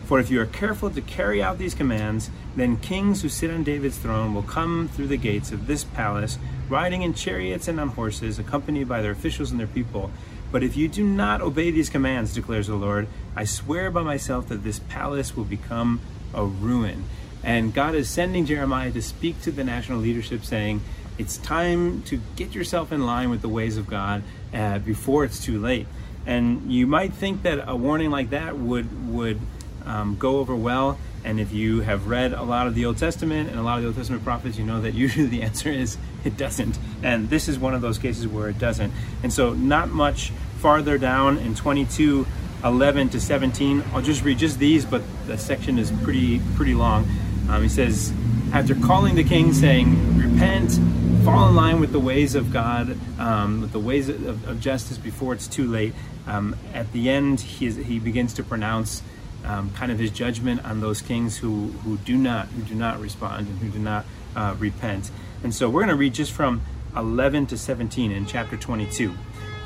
For 0.04 0.18
if 0.18 0.30
you 0.30 0.40
are 0.40 0.46
careful 0.46 0.90
to 0.90 1.00
carry 1.00 1.42
out 1.42 1.58
these 1.58 1.74
commands, 1.74 2.30
then 2.56 2.78
kings 2.78 3.22
who 3.22 3.28
sit 3.28 3.50
on 3.50 3.62
David's 3.62 3.96
throne 3.96 4.34
will 4.34 4.42
come 4.42 4.88
through 4.88 5.06
the 5.06 5.16
gates 5.16 5.52
of 5.52 5.66
this 5.66 5.84
palace, 5.84 6.38
riding 6.68 7.02
in 7.02 7.14
chariots 7.14 7.68
and 7.68 7.78
on 7.78 7.90
horses, 7.90 8.38
accompanied 8.38 8.88
by 8.88 9.02
their 9.02 9.12
officials 9.12 9.50
and 9.50 9.60
their 9.60 9.68
people. 9.68 10.10
But 10.50 10.64
if 10.64 10.76
you 10.76 10.88
do 10.88 11.04
not 11.04 11.40
obey 11.40 11.70
these 11.70 11.90
commands, 11.90 12.34
declares 12.34 12.66
the 12.66 12.74
Lord, 12.74 13.06
I 13.36 13.44
swear 13.44 13.90
by 13.90 14.02
myself 14.02 14.48
that 14.48 14.64
this 14.64 14.80
palace 14.80 15.36
will 15.36 15.44
become 15.44 16.00
a 16.34 16.44
ruin. 16.44 17.04
And 17.44 17.72
God 17.72 17.94
is 17.94 18.08
sending 18.08 18.46
Jeremiah 18.46 18.90
to 18.90 19.02
speak 19.02 19.40
to 19.42 19.52
the 19.52 19.64
national 19.64 20.00
leadership, 20.00 20.44
saying, 20.44 20.80
it's 21.20 21.36
time 21.36 22.02
to 22.04 22.18
get 22.34 22.54
yourself 22.54 22.92
in 22.92 23.04
line 23.04 23.28
with 23.28 23.42
the 23.42 23.48
ways 23.48 23.76
of 23.76 23.86
God 23.86 24.22
uh, 24.54 24.78
before 24.78 25.24
it's 25.24 25.44
too 25.44 25.60
late. 25.60 25.86
And 26.24 26.72
you 26.72 26.86
might 26.86 27.12
think 27.12 27.42
that 27.42 27.68
a 27.68 27.76
warning 27.76 28.10
like 28.10 28.30
that 28.30 28.56
would 28.56 29.08
would 29.12 29.38
um, 29.84 30.16
go 30.16 30.38
over 30.38 30.56
well. 30.56 30.98
And 31.22 31.38
if 31.38 31.52
you 31.52 31.80
have 31.80 32.06
read 32.06 32.32
a 32.32 32.42
lot 32.42 32.66
of 32.66 32.74
the 32.74 32.86
Old 32.86 32.96
Testament 32.96 33.50
and 33.50 33.58
a 33.58 33.62
lot 33.62 33.76
of 33.76 33.82
the 33.82 33.88
Old 33.88 33.96
Testament 33.96 34.24
prophets, 34.24 34.56
you 34.56 34.64
know 34.64 34.80
that 34.80 34.94
usually 35.04 35.26
the 35.26 35.42
answer 35.42 35.68
is 35.68 35.98
it 36.24 36.38
doesn't. 36.38 36.78
And 37.02 37.28
this 37.28 37.48
is 37.48 37.58
one 37.58 37.74
of 37.74 37.82
those 37.82 37.98
cases 37.98 38.26
where 38.26 38.48
it 38.48 38.58
doesn't. 38.58 38.90
And 39.22 39.30
so, 39.30 39.52
not 39.52 39.90
much 39.90 40.30
farther 40.58 40.96
down 40.96 41.36
in 41.38 41.54
22 41.54 42.26
11 42.64 43.08
to 43.10 43.20
17, 43.20 43.82
I'll 43.92 44.02
just 44.02 44.22
read 44.22 44.38
just 44.38 44.58
these, 44.58 44.84
but 44.84 45.02
the 45.26 45.38
section 45.38 45.78
is 45.78 45.90
pretty 46.02 46.40
pretty 46.56 46.74
long. 46.74 47.06
Um, 47.48 47.62
he 47.62 47.68
says, 47.68 48.12
after 48.52 48.74
calling 48.74 49.14
the 49.14 49.24
king, 49.24 49.52
saying, 49.52 50.18
Repent, 50.18 50.72
fall 51.24 51.48
in 51.48 51.54
line 51.54 51.80
with 51.80 51.92
the 51.92 52.00
ways 52.00 52.34
of 52.34 52.52
God, 52.52 52.96
um, 53.18 53.60
with 53.60 53.72
the 53.72 53.80
ways 53.80 54.08
of, 54.08 54.48
of, 54.48 54.60
justice 54.60 54.98
before 54.98 55.32
it's 55.34 55.46
too 55.46 55.66
late. 55.66 55.94
Um, 56.26 56.56
at 56.74 56.92
the 56.92 57.10
end, 57.10 57.40
he, 57.40 57.70
he 57.70 57.98
begins 57.98 58.34
to 58.34 58.42
pronounce 58.42 59.02
um, 59.44 59.70
kind 59.72 59.92
of 59.92 59.98
his 59.98 60.10
judgment 60.10 60.64
on 60.64 60.80
those 60.80 61.00
kings 61.00 61.38
who, 61.38 61.68
who 61.84 61.96
do 61.98 62.16
not 62.16 62.48
who 62.48 62.62
do 62.62 62.74
not 62.74 63.00
respond 63.00 63.48
and 63.48 63.58
who 63.58 63.68
do 63.68 63.78
not 63.78 64.04
uh, 64.36 64.54
repent. 64.58 65.10
And 65.42 65.54
so 65.54 65.68
we're 65.68 65.80
going 65.80 65.88
to 65.88 65.96
read 65.96 66.14
just 66.14 66.32
from 66.32 66.62
11 66.96 67.46
to 67.46 67.58
17 67.58 68.10
in 68.10 68.26
chapter 68.26 68.56
22. 68.56 69.14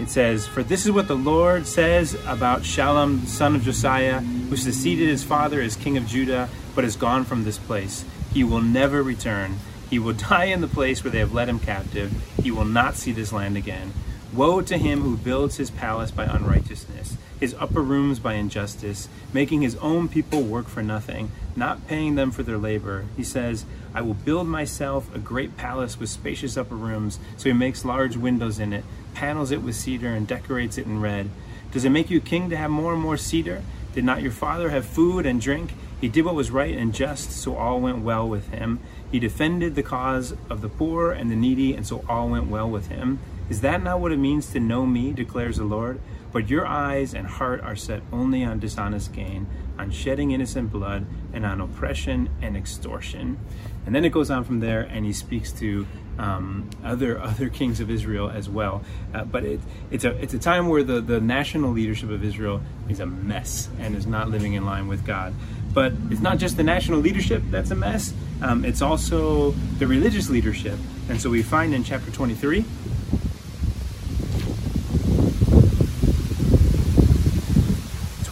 It 0.01 0.09
says, 0.09 0.47
For 0.47 0.63
this 0.63 0.85
is 0.85 0.93
what 0.93 1.09
the 1.09 1.17
Lord 1.17 1.67
says 1.67 2.15
about 2.27 2.63
Shallum, 2.63 3.27
son 3.27 3.55
of 3.55 3.63
Josiah, 3.63 4.21
who 4.21 4.57
succeeded 4.57 5.09
his 5.09 5.23
father 5.23 5.61
as 5.61 5.77
king 5.77 5.97
of 5.97 6.07
Judah, 6.07 6.49
but 6.75 6.85
has 6.85 6.97
gone 6.97 7.25
from 7.25 7.45
this 7.45 7.59
place. 7.59 8.05
He 8.35 8.43
will 8.43 8.61
never 8.61 9.01
return. 9.01 9.59
He 9.89 10.01
will 10.01 10.13
die 10.13 10.47
in 10.47 10.61
the 10.61 10.67
place 10.67 11.05
where 11.05 11.11
they 11.13 11.21
have 11.21 11.33
led 11.33 11.49
him 11.49 11.61
captive. 11.61 12.13
He 12.43 12.51
will 12.51 12.65
not 12.65 12.97
see 12.97 13.13
this 13.13 13.33
land 13.33 13.57
again. 13.57 13.93
Woe 14.33 14.61
to 14.63 14.77
him 14.77 15.03
who 15.03 15.17
builds 15.17 15.59
his 15.59 15.71
palace 15.71 16.11
by 16.11 16.25
unrighteousness, 16.25 17.17
his 17.39 17.55
upper 17.61 17.81
rooms 17.81 18.19
by 18.19 18.35
injustice, 18.35 19.09
making 19.33 19.63
his 19.63 19.77
own 19.77 20.09
people 20.09 20.43
work 20.43 20.67
for 20.67 20.83
nothing, 20.83 21.31
not 21.55 21.87
paying 21.87 22.17
them 22.17 22.33
for 22.33 22.43
their 22.43 22.59
labor. 22.59 23.05
He 23.17 23.23
says, 23.23 23.65
I 23.95 24.01
will 24.01 24.15
build 24.15 24.49
myself 24.49 25.15
a 25.15 25.21
great 25.21 25.57
palace 25.57 26.01
with 26.01 26.11
spacious 26.11 26.57
upper 26.57 26.75
rooms. 26.75 27.21
So 27.37 27.49
he 27.49 27.53
makes 27.53 27.85
large 27.85 28.17
windows 28.17 28.59
in 28.59 28.73
it, 28.73 28.85
panels 29.15 29.53
it 29.53 29.63
with 29.63 29.77
cedar, 29.77 30.09
and 30.09 30.27
decorates 30.27 30.77
it 30.77 30.87
in 30.87 31.01
red. 31.01 31.31
Does 31.71 31.85
it 31.85 31.91
make 31.91 32.11
you 32.11 32.21
king 32.21 32.51
to 32.51 32.57
have 32.57 32.71
more 32.71 32.93
and 32.95 33.03
more 33.03 33.17
cedar? 33.17 33.63
Did 33.95 34.05
not 34.05 34.23
your 34.23 34.33
father 34.33 34.71
have 34.71 34.85
food 34.85 35.25
and 35.25 35.41
drink? 35.41 35.75
He 36.05 36.11
did 36.11 36.27
what 36.27 36.35
was 36.35 36.51
right 36.51 36.77
and 36.77 36.93
just, 36.93 37.33
so 37.33 37.57
all 37.57 37.81
went 37.81 38.01
well 38.01 38.29
with 38.29 38.49
him. 38.49 38.79
He 39.11 39.19
defended 39.19 39.75
the 39.75 39.83
cause 39.83 40.35
of 40.51 40.61
the 40.61 40.69
poor 40.69 41.13
and 41.13 41.31
the 41.31 41.35
needy, 41.35 41.73
and 41.73 41.87
so 41.87 42.05
all 42.07 42.29
went 42.29 42.49
well 42.49 42.69
with 42.69 42.89
him. 42.89 43.21
Is 43.49 43.63
that 43.63 43.83
not 43.83 44.01
what 44.01 44.13
it 44.13 44.19
means 44.19 44.51
to 44.51 44.61
know 44.61 44.85
me, 44.85 45.15
declares 45.15 45.57
the 45.57 45.65
Lord? 45.65 45.99
But 46.31 46.51
your 46.51 46.67
eyes 46.67 47.15
and 47.15 47.27
heart 47.27 47.63
are 47.63 47.75
set 47.75 48.03
only 48.13 48.45
on 48.45 48.59
dishonest 48.59 49.15
gain, 49.15 49.47
on 49.79 49.91
shedding 49.91 50.33
innocent 50.33 50.71
blood, 50.71 51.07
and 51.33 51.47
on 51.47 51.63
oppression 51.63 52.29
and 52.43 52.55
extortion. 52.55 53.39
And 53.87 53.95
then 53.95 54.05
it 54.05 54.11
goes 54.11 54.31
on 54.31 54.45
from 54.45 54.61
there, 54.61 54.83
and 54.83 55.07
he 55.07 55.13
speaks 55.15 55.53
to 55.53 55.87
um, 56.19 56.69
other 56.85 57.19
other 57.19 57.49
kings 57.49 57.81
of 57.81 57.91
Israel 57.91 58.29
as 58.31 58.49
well. 58.49 58.85
Uh, 59.15 59.25
but 59.25 59.45
it, 59.45 59.61
it's 59.91 60.05
a 60.05 60.11
it's 60.23 60.35
a 60.35 60.39
time 60.39 60.69
where 60.69 60.83
the, 60.83 61.01
the 61.01 61.21
national 61.21 61.71
leadership 61.71 62.11
of 62.11 62.23
Israel 62.23 62.61
is 62.91 63.01
a 63.01 63.07
mess 63.07 63.69
and 63.79 63.97
is 63.97 64.07
not 64.07 64.29
living 64.29 64.53
in 64.53 64.67
line 64.67 64.87
with 64.87 65.05
God. 65.07 65.35
But 65.75 65.93
it's 66.11 66.21
not 66.21 66.39
just 66.39 66.57
the 66.57 66.63
national 66.63 67.01
leadership 67.01 67.43
that's 67.51 67.71
a 67.71 67.75
mess; 67.75 68.15
um, 68.41 68.65
it's 68.65 68.81
also 68.81 69.51
the 69.79 69.87
religious 69.87 70.31
leadership. 70.31 70.79
And 71.09 71.21
so 71.21 71.29
we 71.29 71.43
find 71.43 71.75
in 71.75 71.85
chapter 71.85 72.11
23 72.11 72.65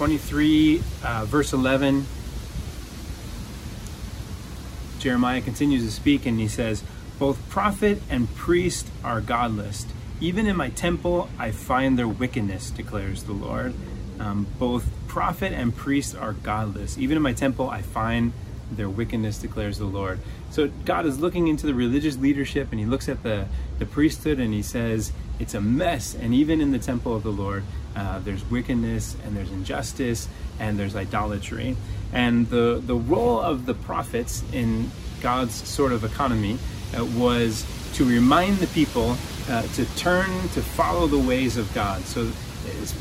23, 0.03 0.83
uh, 1.05 1.25
verse 1.27 1.53
11, 1.53 2.05
Jeremiah 4.99 5.41
continues 5.41 5.85
to 5.85 5.93
speak 5.93 6.27
and 6.27 6.41
he 6.41 6.49
says, 6.49 6.83
Both 7.21 7.49
prophet 7.49 8.03
and 8.11 8.29
priest 8.35 8.89
are 9.05 9.21
godless. 9.21 9.87
Even 10.21 10.49
in 10.49 10.57
my 10.57 10.71
temple, 10.71 11.29
I 11.39 11.53
find 11.53 11.97
their 11.97 12.09
wickedness, 12.09 12.73
declares 12.73 13.23
the 13.23 13.33
Lord. 13.33 13.75
Um, 14.23 14.47
both 14.57 14.87
prophet 15.09 15.53
and 15.53 15.75
priest 15.75 16.17
are 16.17 16.33
godless. 16.33 16.97
Even 16.97 17.17
in 17.17 17.23
my 17.23 17.33
temple, 17.33 17.69
I 17.69 17.83
find 17.83 18.33
their 18.71 18.89
wickedness, 18.89 19.39
declares 19.39 19.79
the 19.79 19.85
Lord. 19.85 20.21
So 20.51 20.69
God 20.85 21.07
is 21.07 21.19
looking 21.19 21.49
into 21.49 21.67
the 21.67 21.75
religious 21.75 22.17
leadership 22.17 22.69
and 22.71 22.79
he 22.79 22.87
looks 22.87 23.09
at 23.09 23.25
the, 23.25 23.47
the 23.81 23.85
priesthood 23.85 24.39
and 24.39 24.55
he 24.55 24.63
says, 24.63 25.13
it's 25.41 25.55
a 25.55 25.61
mess. 25.61 26.15
And 26.15 26.33
even 26.35 26.61
in 26.61 26.71
the 26.71 26.79
temple 26.79 27.17
of 27.17 27.25
the 27.25 27.33
Lord, 27.33 27.65
uh, 27.97 28.21
there's 28.21 28.49
wickedness 28.49 29.17
and 29.25 29.37
there's 29.37 29.51
injustice 29.51 30.29
and 30.61 30.79
there's 30.79 30.95
idolatry. 30.95 31.77
And 32.13 32.49
the, 32.49 32.81
the 32.85 32.95
role 32.95 33.41
of 33.41 33.67
the 33.67 33.75
prophets 33.75 34.45
in 34.53 34.91
God's 35.21 35.55
sort 35.69 35.93
of 35.93 36.05
economy 36.05 36.59
uh, 36.97 37.05
was 37.05 37.67
to 37.95 38.05
remind 38.05 38.59
the 38.59 38.69
people 38.69 39.17
uh, 39.51 39.63
to 39.63 39.85
turn 39.97 40.31
to 40.51 40.63
follow 40.63 41.09
the 41.09 41.19
ways 41.19 41.57
of 41.57 41.73
God. 41.75 42.03
So 42.03 42.31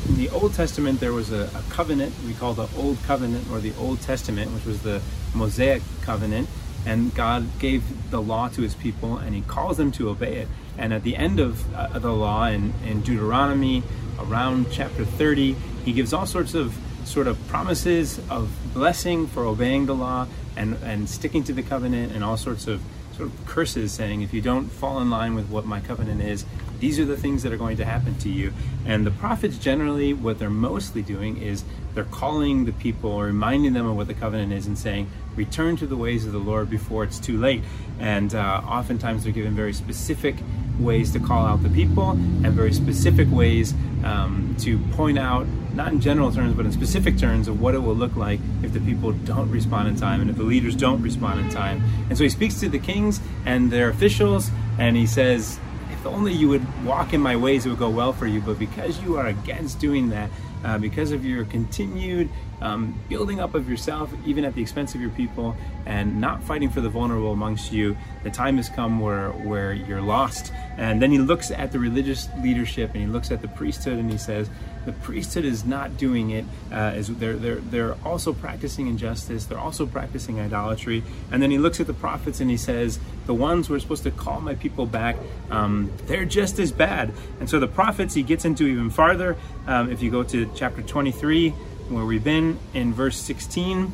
in 0.08 0.16
the 0.16 0.28
Old 0.30 0.54
Testament, 0.54 1.00
there 1.00 1.12
was 1.12 1.32
a, 1.32 1.50
a, 1.54 1.62
covenant 1.70 2.14
we 2.26 2.34
call 2.34 2.54
the 2.54 2.68
Old 2.76 3.02
Covenant 3.04 3.50
or 3.50 3.60
the 3.60 3.72
Old 3.78 4.00
Testament, 4.00 4.52
which 4.52 4.64
was 4.64 4.82
the 4.82 5.00
Mosaic 5.34 5.82
covenant. 6.02 6.48
And 6.84 7.14
God 7.14 7.58
gave 7.58 8.10
the 8.10 8.20
law 8.20 8.48
to 8.48 8.62
his 8.62 8.74
people 8.74 9.16
and 9.16 9.34
he 9.34 9.42
calls 9.42 9.76
them 9.76 9.92
to 9.92 10.08
obey 10.08 10.36
it. 10.36 10.48
And 10.76 10.92
at 10.92 11.04
the 11.04 11.16
end 11.16 11.38
of 11.38 11.72
uh, 11.74 11.98
the 11.98 12.12
law 12.12 12.46
in, 12.46 12.72
in 12.84 13.02
Deuteronomy, 13.02 13.82
around 14.18 14.66
chapter 14.70 15.04
30, 15.04 15.52
he 15.84 15.92
gives 15.92 16.12
all 16.12 16.26
sorts 16.26 16.54
of 16.54 16.76
sort 17.04 17.26
of 17.26 17.46
promises 17.48 18.20
of 18.30 18.50
blessing 18.74 19.26
for 19.26 19.44
obeying 19.44 19.86
the 19.86 19.94
law 19.94 20.26
and, 20.56 20.76
and 20.82 21.08
sticking 21.08 21.44
to 21.44 21.52
the 21.52 21.62
covenant 21.62 22.12
and 22.12 22.24
all 22.24 22.36
sorts 22.36 22.66
of 22.66 22.80
sort 23.14 23.28
of 23.28 23.46
curses 23.46 23.92
saying 23.92 24.22
if 24.22 24.32
you 24.32 24.40
don't 24.40 24.68
fall 24.68 25.00
in 25.00 25.10
line 25.10 25.34
with 25.34 25.48
what 25.48 25.64
my 25.64 25.80
covenant 25.80 26.22
is 26.22 26.44
these 26.82 26.98
are 26.98 27.04
the 27.04 27.16
things 27.16 27.44
that 27.44 27.52
are 27.52 27.56
going 27.56 27.76
to 27.76 27.84
happen 27.84 28.18
to 28.18 28.28
you. 28.28 28.52
And 28.84 29.06
the 29.06 29.12
prophets 29.12 29.56
generally 29.56 30.12
what 30.12 30.40
they're 30.40 30.50
mostly 30.50 31.00
doing 31.00 31.40
is 31.40 31.62
they're 31.94 32.02
calling 32.02 32.64
the 32.64 32.72
people 32.72 33.22
reminding 33.22 33.72
them 33.72 33.86
of 33.86 33.94
what 33.94 34.08
the 34.08 34.14
covenant 34.14 34.52
is 34.52 34.66
and 34.66 34.76
saying 34.76 35.08
return 35.36 35.76
to 35.76 35.86
the 35.86 35.96
ways 35.96 36.26
of 36.26 36.32
the 36.32 36.40
lord 36.40 36.68
before 36.68 37.04
it's 37.04 37.20
too 37.20 37.38
late. 37.38 37.62
And 38.00 38.34
uh, 38.34 38.62
oftentimes 38.66 39.22
they're 39.22 39.32
given 39.32 39.54
very 39.54 39.72
specific 39.72 40.34
ways 40.80 41.12
to 41.12 41.20
call 41.20 41.46
out 41.46 41.62
the 41.62 41.68
people 41.68 42.10
and 42.10 42.48
very 42.48 42.72
specific 42.72 43.30
ways 43.30 43.74
um, 44.02 44.56
to 44.58 44.78
point 44.96 45.20
out, 45.20 45.46
not 45.74 45.92
in 45.92 46.00
general 46.00 46.30
terms, 46.32 46.54
but 46.54 46.66
in 46.66 46.72
specific 46.72 47.18
terms 47.18 47.48
of 47.48 47.60
what 47.60 47.74
it 47.74 47.78
will 47.78 47.94
look 47.94 48.16
like 48.16 48.40
if 48.62 48.72
the 48.72 48.80
people 48.80 49.12
don't 49.12 49.50
respond 49.50 49.88
in 49.88 49.96
time 49.96 50.20
and 50.20 50.30
if 50.30 50.36
the 50.36 50.42
leaders 50.42 50.76
don't 50.76 51.02
respond 51.02 51.40
in 51.40 51.50
time. 51.50 51.82
And 52.08 52.16
so 52.16 52.24
he 52.24 52.30
speaks 52.30 52.60
to 52.60 52.68
the 52.68 52.78
kings 52.78 53.20
and 53.46 53.70
their 53.70 53.88
officials 53.88 54.50
and 54.78 54.96
he 54.96 55.06
says, 55.06 55.58
if 55.90 56.06
only 56.06 56.32
you 56.32 56.48
would 56.48 56.84
walk 56.84 57.12
in 57.12 57.20
my 57.20 57.36
ways, 57.36 57.64
it 57.64 57.70
would 57.70 57.78
go 57.78 57.90
well 57.90 58.12
for 58.12 58.26
you. 58.26 58.40
But 58.40 58.58
because 58.58 59.00
you 59.02 59.16
are 59.18 59.26
against 59.26 59.78
doing 59.78 60.10
that, 60.10 60.30
uh, 60.64 60.78
because 60.78 61.12
of 61.12 61.24
your 61.24 61.44
continued 61.44 62.28
um, 62.62 62.98
building 63.08 63.40
up 63.40 63.54
of 63.54 63.68
yourself, 63.68 64.12
even 64.24 64.44
at 64.44 64.54
the 64.54 64.62
expense 64.62 64.94
of 64.94 65.00
your 65.00 65.10
people, 65.10 65.56
and 65.84 66.20
not 66.20 66.42
fighting 66.42 66.70
for 66.70 66.80
the 66.80 66.88
vulnerable 66.88 67.32
amongst 67.32 67.72
you, 67.72 67.96
the 68.22 68.30
time 68.30 68.56
has 68.56 68.68
come 68.68 69.00
where, 69.00 69.30
where 69.30 69.72
you're 69.72 70.00
lost. 70.00 70.52
And 70.78 71.02
then 71.02 71.10
he 71.10 71.18
looks 71.18 71.50
at 71.50 71.72
the 71.72 71.78
religious 71.78 72.28
leadership 72.40 72.92
and 72.94 73.02
he 73.02 73.06
looks 73.06 73.30
at 73.30 73.42
the 73.42 73.48
priesthood 73.48 73.98
and 73.98 74.10
he 74.10 74.16
says, 74.16 74.48
the 74.84 74.92
priesthood 74.92 75.44
is 75.44 75.64
not 75.64 75.96
doing 75.96 76.30
it. 76.30 76.44
Uh, 76.72 76.92
is 76.96 77.08
they're, 77.08 77.36
they're, 77.36 77.56
they're 77.56 77.94
also 78.04 78.32
practicing 78.32 78.88
injustice, 78.88 79.44
they're 79.44 79.58
also 79.58 79.86
practicing 79.86 80.40
idolatry. 80.40 81.02
And 81.30 81.42
then 81.42 81.50
he 81.50 81.58
looks 81.58 81.80
at 81.80 81.86
the 81.86 81.94
prophets 81.94 82.40
and 82.40 82.50
he 82.50 82.56
says, 82.56 82.98
the 83.26 83.34
ones 83.34 83.68
who 83.68 83.74
are 83.74 83.80
supposed 83.80 84.02
to 84.02 84.10
call 84.10 84.40
my 84.40 84.54
people 84.54 84.86
back, 84.86 85.16
um, 85.50 85.92
they're 86.06 86.24
just 86.24 86.58
as 86.58 86.72
bad. 86.72 87.12
And 87.38 87.48
so 87.48 87.60
the 87.60 87.68
prophets 87.68 88.14
he 88.14 88.22
gets 88.22 88.44
into 88.44 88.66
even 88.66 88.90
farther. 88.90 89.36
Um, 89.66 89.92
if 89.92 90.02
you 90.02 90.10
go 90.10 90.24
to 90.24 90.50
chapter 90.56 90.82
23, 90.82 91.54
where 91.92 92.04
we've 92.04 92.24
been 92.24 92.58
in 92.74 92.92
verse 92.92 93.16
16, 93.18 93.92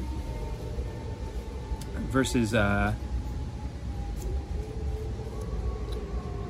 verses 2.09 2.55
uh, 2.55 2.95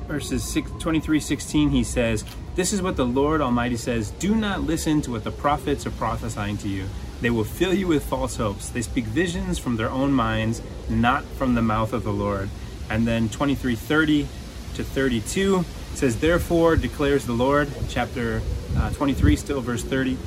verses 0.07 0.43
6, 0.43 0.71
23 0.79 1.19
16 1.19 1.69
he 1.69 1.83
says 1.83 2.25
this 2.55 2.73
is 2.73 2.81
what 2.81 2.95
the 2.95 3.05
lord 3.05 3.41
almighty 3.41 3.77
says 3.77 4.09
do 4.11 4.33
not 4.33 4.61
listen 4.61 5.01
to 5.01 5.11
what 5.11 5.23
the 5.23 5.31
prophets 5.31 5.85
are 5.85 5.91
prophesying 5.91 6.57
to 6.57 6.67
you. 6.67 6.87
They 7.21 7.29
will 7.29 7.43
fill 7.43 7.73
you 7.73 7.87
with 7.87 8.05
false 8.05 8.37
hopes. 8.37 8.69
They 8.69 8.81
speak 8.81 9.03
visions 9.03 9.59
from 9.59 9.75
their 9.75 9.89
own 9.89 10.13
minds 10.13 10.61
not 10.89 11.25
from 11.25 11.55
the 11.55 11.61
mouth 11.61 11.93
of 11.93 12.03
the 12.03 12.13
lord 12.13 12.49
and 12.89 13.07
then 13.07 13.29
23 13.29 13.75
30 13.75 14.27
to 14.75 14.83
32 14.83 15.63
says 15.93 16.19
therefore 16.19 16.75
declares 16.75 17.25
the 17.25 17.33
lord 17.33 17.69
chapter 17.89 18.41
uh, 18.77 18.89
23 18.91 19.35
still 19.35 19.61
verse 19.61 19.83
30 19.83 20.17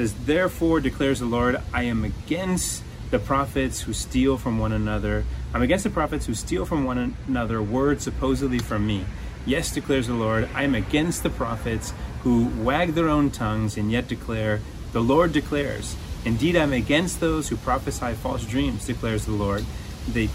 says 0.00 0.14
therefore 0.24 0.80
declares 0.80 1.20
the 1.20 1.26
lord 1.26 1.60
i 1.72 1.82
am 1.82 2.04
against 2.04 2.82
the 3.10 3.18
prophets 3.18 3.82
who 3.82 3.92
steal 3.92 4.38
from 4.38 4.58
one 4.58 4.72
another 4.72 5.24
i'm 5.52 5.62
against 5.62 5.84
the 5.84 5.90
prophets 5.90 6.26
who 6.26 6.34
steal 6.34 6.64
from 6.64 6.84
one 6.84 7.14
another 7.28 7.62
words 7.62 8.04
supposedly 8.04 8.58
from 8.58 8.86
me 8.86 9.04
Yes, 9.46 9.72
declares 9.72 10.06
the 10.06 10.14
Lord, 10.14 10.48
I 10.54 10.64
am 10.64 10.74
against 10.74 11.22
the 11.22 11.30
prophets 11.30 11.94
who 12.22 12.48
wag 12.62 12.94
their 12.94 13.08
own 13.08 13.30
tongues 13.30 13.76
and 13.76 13.90
yet 13.90 14.06
declare, 14.06 14.60
The 14.92 15.00
Lord 15.00 15.32
declares. 15.32 15.96
Indeed, 16.24 16.56
I 16.56 16.62
am 16.62 16.74
against 16.74 17.20
those 17.20 17.48
who 17.48 17.56
prophesy 17.56 18.12
false 18.12 18.44
dreams, 18.44 18.86
declares 18.86 19.24
the 19.24 19.32
Lord. 19.32 19.64
They, 20.06 20.28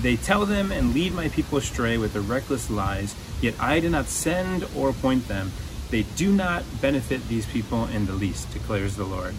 they 0.00 0.16
tell 0.16 0.46
them 0.46 0.72
and 0.72 0.94
lead 0.94 1.12
my 1.12 1.28
people 1.28 1.58
astray 1.58 1.98
with 1.98 2.14
their 2.14 2.22
reckless 2.22 2.70
lies, 2.70 3.14
yet 3.42 3.54
I 3.60 3.80
do 3.80 3.90
not 3.90 4.06
send 4.06 4.66
or 4.74 4.88
appoint 4.88 5.28
them. 5.28 5.52
They 5.90 6.02
do 6.02 6.32
not 6.32 6.64
benefit 6.80 7.28
these 7.28 7.46
people 7.46 7.86
in 7.86 8.06
the 8.06 8.12
least, 8.12 8.52
declares 8.52 8.96
the 8.96 9.04
Lord. 9.04 9.34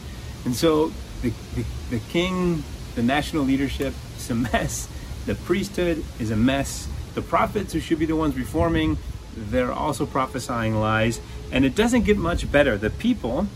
And 0.45 0.55
so 0.55 0.93
the, 1.21 1.33
the, 1.55 1.65
the 1.89 1.99
king, 1.99 2.63
the 2.95 3.03
national 3.03 3.43
leadership, 3.43 3.93
is 4.17 4.29
a 4.29 4.35
mess. 4.35 4.87
The 5.25 5.35
priesthood 5.35 6.05
is 6.19 6.31
a 6.31 6.37
mess 6.37 6.87
the 7.17 7.23
prophets 7.23 7.73
who 7.73 7.79
should 7.79 7.97
be 7.97 8.05
the 8.05 8.15
ones 8.15 8.37
reforming, 8.37 8.99
they're 9.35 9.71
also 9.71 10.05
prophesying 10.05 10.75
lies. 10.75 11.19
And 11.51 11.65
it 11.65 11.73
doesn't 11.73 12.03
get 12.03 12.15
much 12.15 12.51
better. 12.51 12.77
The 12.77 12.91
people 12.91 13.47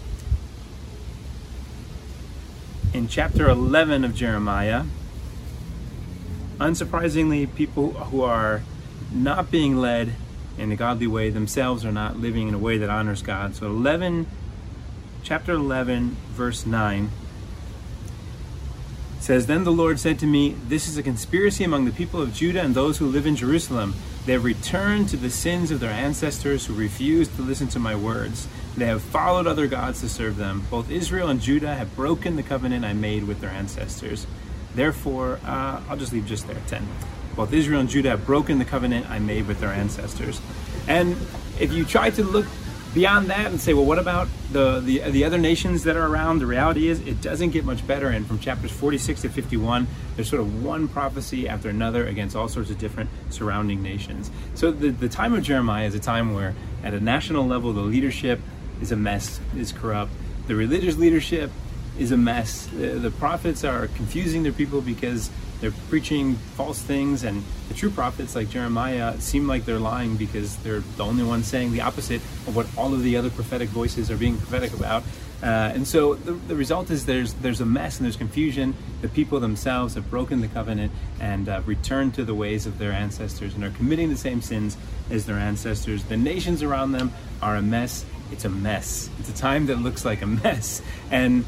in 2.91 3.07
chapter 3.07 3.47
11 3.47 4.03
of 4.03 4.15
Jeremiah. 4.15 4.85
Unsurprisingly, 6.57 7.53
people 7.53 7.91
who 7.91 8.23
are 8.23 8.63
not 9.11 9.51
being 9.51 9.77
led 9.77 10.13
in 10.61 10.71
a 10.71 10.75
godly 10.75 11.07
way 11.07 11.29
themselves 11.29 11.83
are 11.83 11.91
not 11.91 12.19
living 12.19 12.47
in 12.47 12.53
a 12.53 12.59
way 12.59 12.77
that 12.77 12.89
honors 12.89 13.21
God. 13.21 13.55
So 13.55 13.65
11 13.65 14.27
chapter 15.23 15.53
11 15.53 16.15
verse 16.31 16.65
9 16.65 17.09
says 19.19 19.45
then 19.45 19.63
the 19.63 19.71
Lord 19.71 19.99
said 19.99 20.17
to 20.19 20.25
me, 20.25 20.55
this 20.67 20.87
is 20.87 20.97
a 20.97 21.03
conspiracy 21.03 21.63
among 21.63 21.85
the 21.85 21.91
people 21.91 22.21
of 22.21 22.33
Judah 22.33 22.61
and 22.61 22.73
those 22.73 22.97
who 22.97 23.05
live 23.05 23.25
in 23.25 23.35
Jerusalem. 23.35 23.93
They 24.25 24.33
have 24.33 24.43
returned 24.43 25.09
to 25.09 25.17
the 25.17 25.29
sins 25.29 25.71
of 25.71 25.79
their 25.79 25.91
ancestors 25.91 26.65
who 26.65 26.73
refused 26.73 27.35
to 27.35 27.41
listen 27.41 27.67
to 27.69 27.79
my 27.79 27.95
words. 27.95 28.47
They 28.75 28.85
have 28.85 29.01
followed 29.01 29.47
other 29.47 29.67
gods 29.67 30.01
to 30.01 30.09
serve 30.09 30.37
them. 30.37 30.65
Both 30.69 30.89
Israel 30.89 31.29
and 31.29 31.41
Judah 31.41 31.75
have 31.75 31.95
broken 31.95 32.35
the 32.35 32.43
covenant 32.43 32.85
I 32.85 32.93
made 32.93 33.23
with 33.23 33.41
their 33.41 33.49
ancestors. 33.49 34.25
Therefore, 34.73 35.39
uh, 35.45 35.81
I'll 35.89 35.97
just 35.97 36.13
leave 36.13 36.25
just 36.25 36.47
there, 36.47 36.61
10. 36.67 36.87
Both 37.35 37.53
Israel 37.53 37.79
and 37.79 37.89
Judah 37.89 38.09
have 38.09 38.25
broken 38.25 38.59
the 38.59 38.65
covenant 38.65 39.09
I 39.09 39.19
made 39.19 39.47
with 39.47 39.59
their 39.59 39.71
ancestors. 39.71 40.41
And 40.87 41.15
if 41.59 41.71
you 41.71 41.85
try 41.85 42.09
to 42.11 42.23
look 42.23 42.45
beyond 42.93 43.29
that 43.29 43.47
and 43.47 43.59
say, 43.59 43.73
well, 43.73 43.85
what 43.85 43.99
about 43.99 44.27
the, 44.51 44.81
the, 44.81 44.99
the 45.11 45.23
other 45.23 45.37
nations 45.37 45.83
that 45.83 45.95
are 45.95 46.07
around? 46.07 46.39
The 46.39 46.45
reality 46.45 46.87
is 46.87 46.99
it 47.01 47.21
doesn't 47.21 47.51
get 47.51 47.63
much 47.63 47.85
better. 47.87 48.09
And 48.09 48.25
from 48.27 48.39
chapters 48.39 48.71
46 48.71 49.21
to 49.21 49.29
51, 49.29 49.87
there's 50.15 50.29
sort 50.29 50.41
of 50.41 50.63
one 50.63 50.87
prophecy 50.87 51.47
after 51.47 51.69
another 51.69 52.05
against 52.05 52.35
all 52.35 52.47
sorts 52.47 52.69
of 52.69 52.77
different 52.77 53.09
surrounding 53.29 53.81
nations. 53.81 54.29
So 54.55 54.71
the, 54.71 54.89
the 54.89 55.09
time 55.09 55.33
of 55.33 55.43
Jeremiah 55.43 55.87
is 55.87 55.95
a 55.95 55.99
time 55.99 56.33
where 56.33 56.53
at 56.83 56.93
a 56.93 56.99
national 56.99 57.47
level, 57.47 57.71
the 57.73 57.81
leadership 57.81 58.39
is 58.81 58.91
a 58.91 58.97
mess, 58.97 59.39
is 59.55 59.71
corrupt. 59.71 60.11
The 60.47 60.55
religious 60.55 60.97
leadership 60.97 61.51
is 61.97 62.11
a 62.11 62.17
mess. 62.17 62.65
The, 62.67 62.87
the 62.87 63.11
prophets 63.11 63.63
are 63.63 63.87
confusing 63.87 64.43
their 64.43 64.51
people 64.51 64.81
because 64.81 65.29
they're 65.61 65.71
preaching 65.89 66.35
false 66.57 66.81
things, 66.81 67.23
and 67.23 67.43
the 67.67 67.75
true 67.75 67.91
prophets, 67.91 68.35
like 68.35 68.49
Jeremiah, 68.49 69.19
seem 69.21 69.47
like 69.47 69.63
they're 69.65 69.79
lying 69.79 70.17
because 70.17 70.57
they're 70.57 70.81
the 70.97 71.05
only 71.05 71.23
ones 71.23 71.47
saying 71.47 71.71
the 71.71 71.81
opposite 71.81 72.21
of 72.47 72.55
what 72.55 72.65
all 72.77 72.93
of 72.93 73.03
the 73.03 73.15
other 73.15 73.29
prophetic 73.29 73.69
voices 73.69 74.09
are 74.11 74.17
being 74.17 74.37
prophetic 74.37 74.73
about. 74.73 75.03
Uh, 75.43 75.71
and 75.73 75.87
so 75.87 76.13
the, 76.15 76.33
the, 76.33 76.55
result 76.55 76.91
is 76.91 77.07
there's 77.07 77.33
there's 77.35 77.61
a 77.61 77.65
mess 77.65 77.97
and 77.97 78.05
there's 78.05 78.15
confusion. 78.15 78.75
The 79.01 79.07
people 79.07 79.39
themselves 79.39 79.95
have 79.95 80.07
broken 80.09 80.39
the 80.39 80.47
covenant 80.47 80.91
and 81.19 81.49
uh, 81.49 81.61
returned 81.65 82.13
to 82.15 82.23
the 82.23 82.35
ways 82.35 82.67
of 82.67 82.77
their 82.77 82.91
ancestors 82.91 83.55
and 83.55 83.63
are 83.63 83.71
committing 83.71 84.09
the 84.09 84.17
same 84.17 84.41
sins 84.41 84.77
as 85.09 85.25
their 85.25 85.37
ancestors. 85.37 86.03
The 86.03 86.17
nations 86.17 86.61
around 86.61 86.91
them 86.91 87.11
are 87.41 87.55
a 87.55 87.61
mess. 87.61 88.05
It's 88.31 88.45
a 88.45 88.49
mess. 88.49 89.09
It's 89.19 89.29
a 89.29 89.35
time 89.35 89.65
that 89.67 89.77
looks 89.77 90.05
like 90.05 90.21
a 90.21 90.27
mess. 90.43 90.81
And 91.09 91.43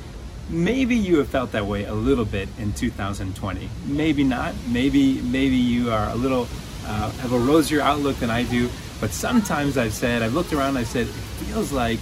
maybe 0.50 0.96
you 0.96 1.18
have 1.18 1.30
felt 1.30 1.52
that 1.54 1.66
way 1.66 1.86
a 1.86 1.94
little 1.94 2.26
bit 2.26 2.50
in 2.60 2.74
2020 2.74 3.70
maybe 3.86 4.24
not. 4.24 4.54
Maybe 4.68 5.22
maybe 5.22 5.56
you 5.56 5.92
are 5.92 6.10
a 6.10 6.16
little 6.16 6.48
uh, 6.86 7.12
have 7.12 7.32
a 7.32 7.40
rosier 7.40 7.82
outlook 7.82 8.18
than 8.18 8.30
i 8.30 8.44
do. 8.44 8.70
But 9.00 9.12
sometimes 9.12 9.78
i've 9.78 9.94
said 9.94 10.22
i've 10.22 10.34
looked 10.34 10.54
around 10.54 10.78
I've 10.78 10.88
said 10.88 11.08
it 11.08 11.12
feels 11.12 11.72
like 11.72 12.00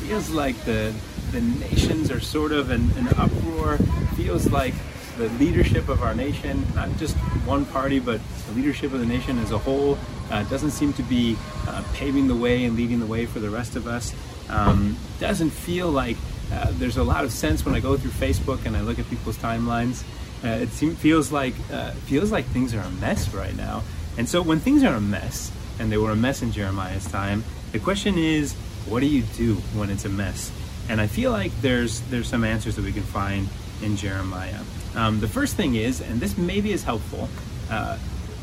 feels 0.00 0.30
like 0.30 0.56
the 0.64 0.94
the 1.32 1.40
nations 1.40 2.10
are 2.10 2.20
sort 2.20 2.52
of 2.52 2.70
an 2.70 3.08
uproar. 3.16 3.78
Feels 4.16 4.50
like 4.50 4.74
the 5.18 5.28
leadership 5.30 5.88
of 5.88 6.02
our 6.02 6.14
nation 6.14 6.66
not 6.74 6.94
just 6.96 7.16
one 7.46 7.64
party 7.66 8.00
but 8.00 8.20
the 8.48 8.52
leadership 8.54 8.92
of 8.92 9.00
the 9.00 9.06
nation 9.06 9.38
as 9.38 9.52
a 9.52 9.58
whole 9.58 9.96
uh, 10.30 10.42
doesn't 10.44 10.70
seem 10.70 10.92
to 10.94 11.02
be 11.04 11.36
uh, 11.68 11.82
paving 11.94 12.28
the 12.28 12.34
way 12.34 12.64
and 12.64 12.76
leading 12.76 13.00
the 13.00 13.06
way 13.06 13.26
for 13.26 13.38
the 13.38 13.50
rest 13.50 13.76
of 13.76 13.86
us. 13.86 14.14
Um, 14.48 14.96
doesn't 15.20 15.50
feel 15.50 15.90
like 15.90 16.16
uh, 16.54 16.68
there's 16.72 16.96
a 16.96 17.04
lot 17.04 17.24
of 17.24 17.32
sense 17.32 17.64
when 17.64 17.74
I 17.74 17.80
go 17.80 17.96
through 17.96 18.12
Facebook 18.12 18.64
and 18.66 18.76
I 18.76 18.80
look 18.80 18.98
at 18.98 19.08
people's 19.10 19.36
timelines. 19.38 20.04
Uh, 20.44 20.62
it 20.62 20.68
feels 20.68 21.32
like 21.32 21.54
uh, 21.72 21.90
feels 22.06 22.30
like 22.30 22.44
things 22.46 22.74
are 22.74 22.80
a 22.80 22.90
mess 22.90 23.32
right 23.34 23.56
now. 23.56 23.82
And 24.16 24.28
so 24.28 24.42
when 24.42 24.60
things 24.60 24.84
are 24.84 24.94
a 24.94 25.00
mess, 25.00 25.50
and 25.78 25.90
they 25.90 25.96
were 25.96 26.10
a 26.10 26.16
mess 26.16 26.42
in 26.42 26.52
Jeremiah's 26.52 27.06
time, 27.06 27.44
the 27.72 27.78
question 27.78 28.16
is, 28.16 28.52
what 28.86 29.00
do 29.00 29.06
you 29.06 29.22
do 29.36 29.54
when 29.74 29.90
it's 29.90 30.04
a 30.04 30.08
mess? 30.08 30.52
And 30.88 31.00
I 31.00 31.06
feel 31.06 31.30
like 31.30 31.52
there's 31.60 32.00
there's 32.02 32.28
some 32.28 32.44
answers 32.44 32.76
that 32.76 32.84
we 32.84 32.92
can 32.92 33.02
find 33.02 33.48
in 33.82 33.96
Jeremiah. 33.96 34.60
Um, 34.94 35.20
the 35.20 35.28
first 35.28 35.56
thing 35.56 35.74
is, 35.74 36.00
and 36.00 36.20
this 36.20 36.38
maybe 36.38 36.72
is 36.72 36.84
helpful, 36.84 37.28
uh, 37.70 37.98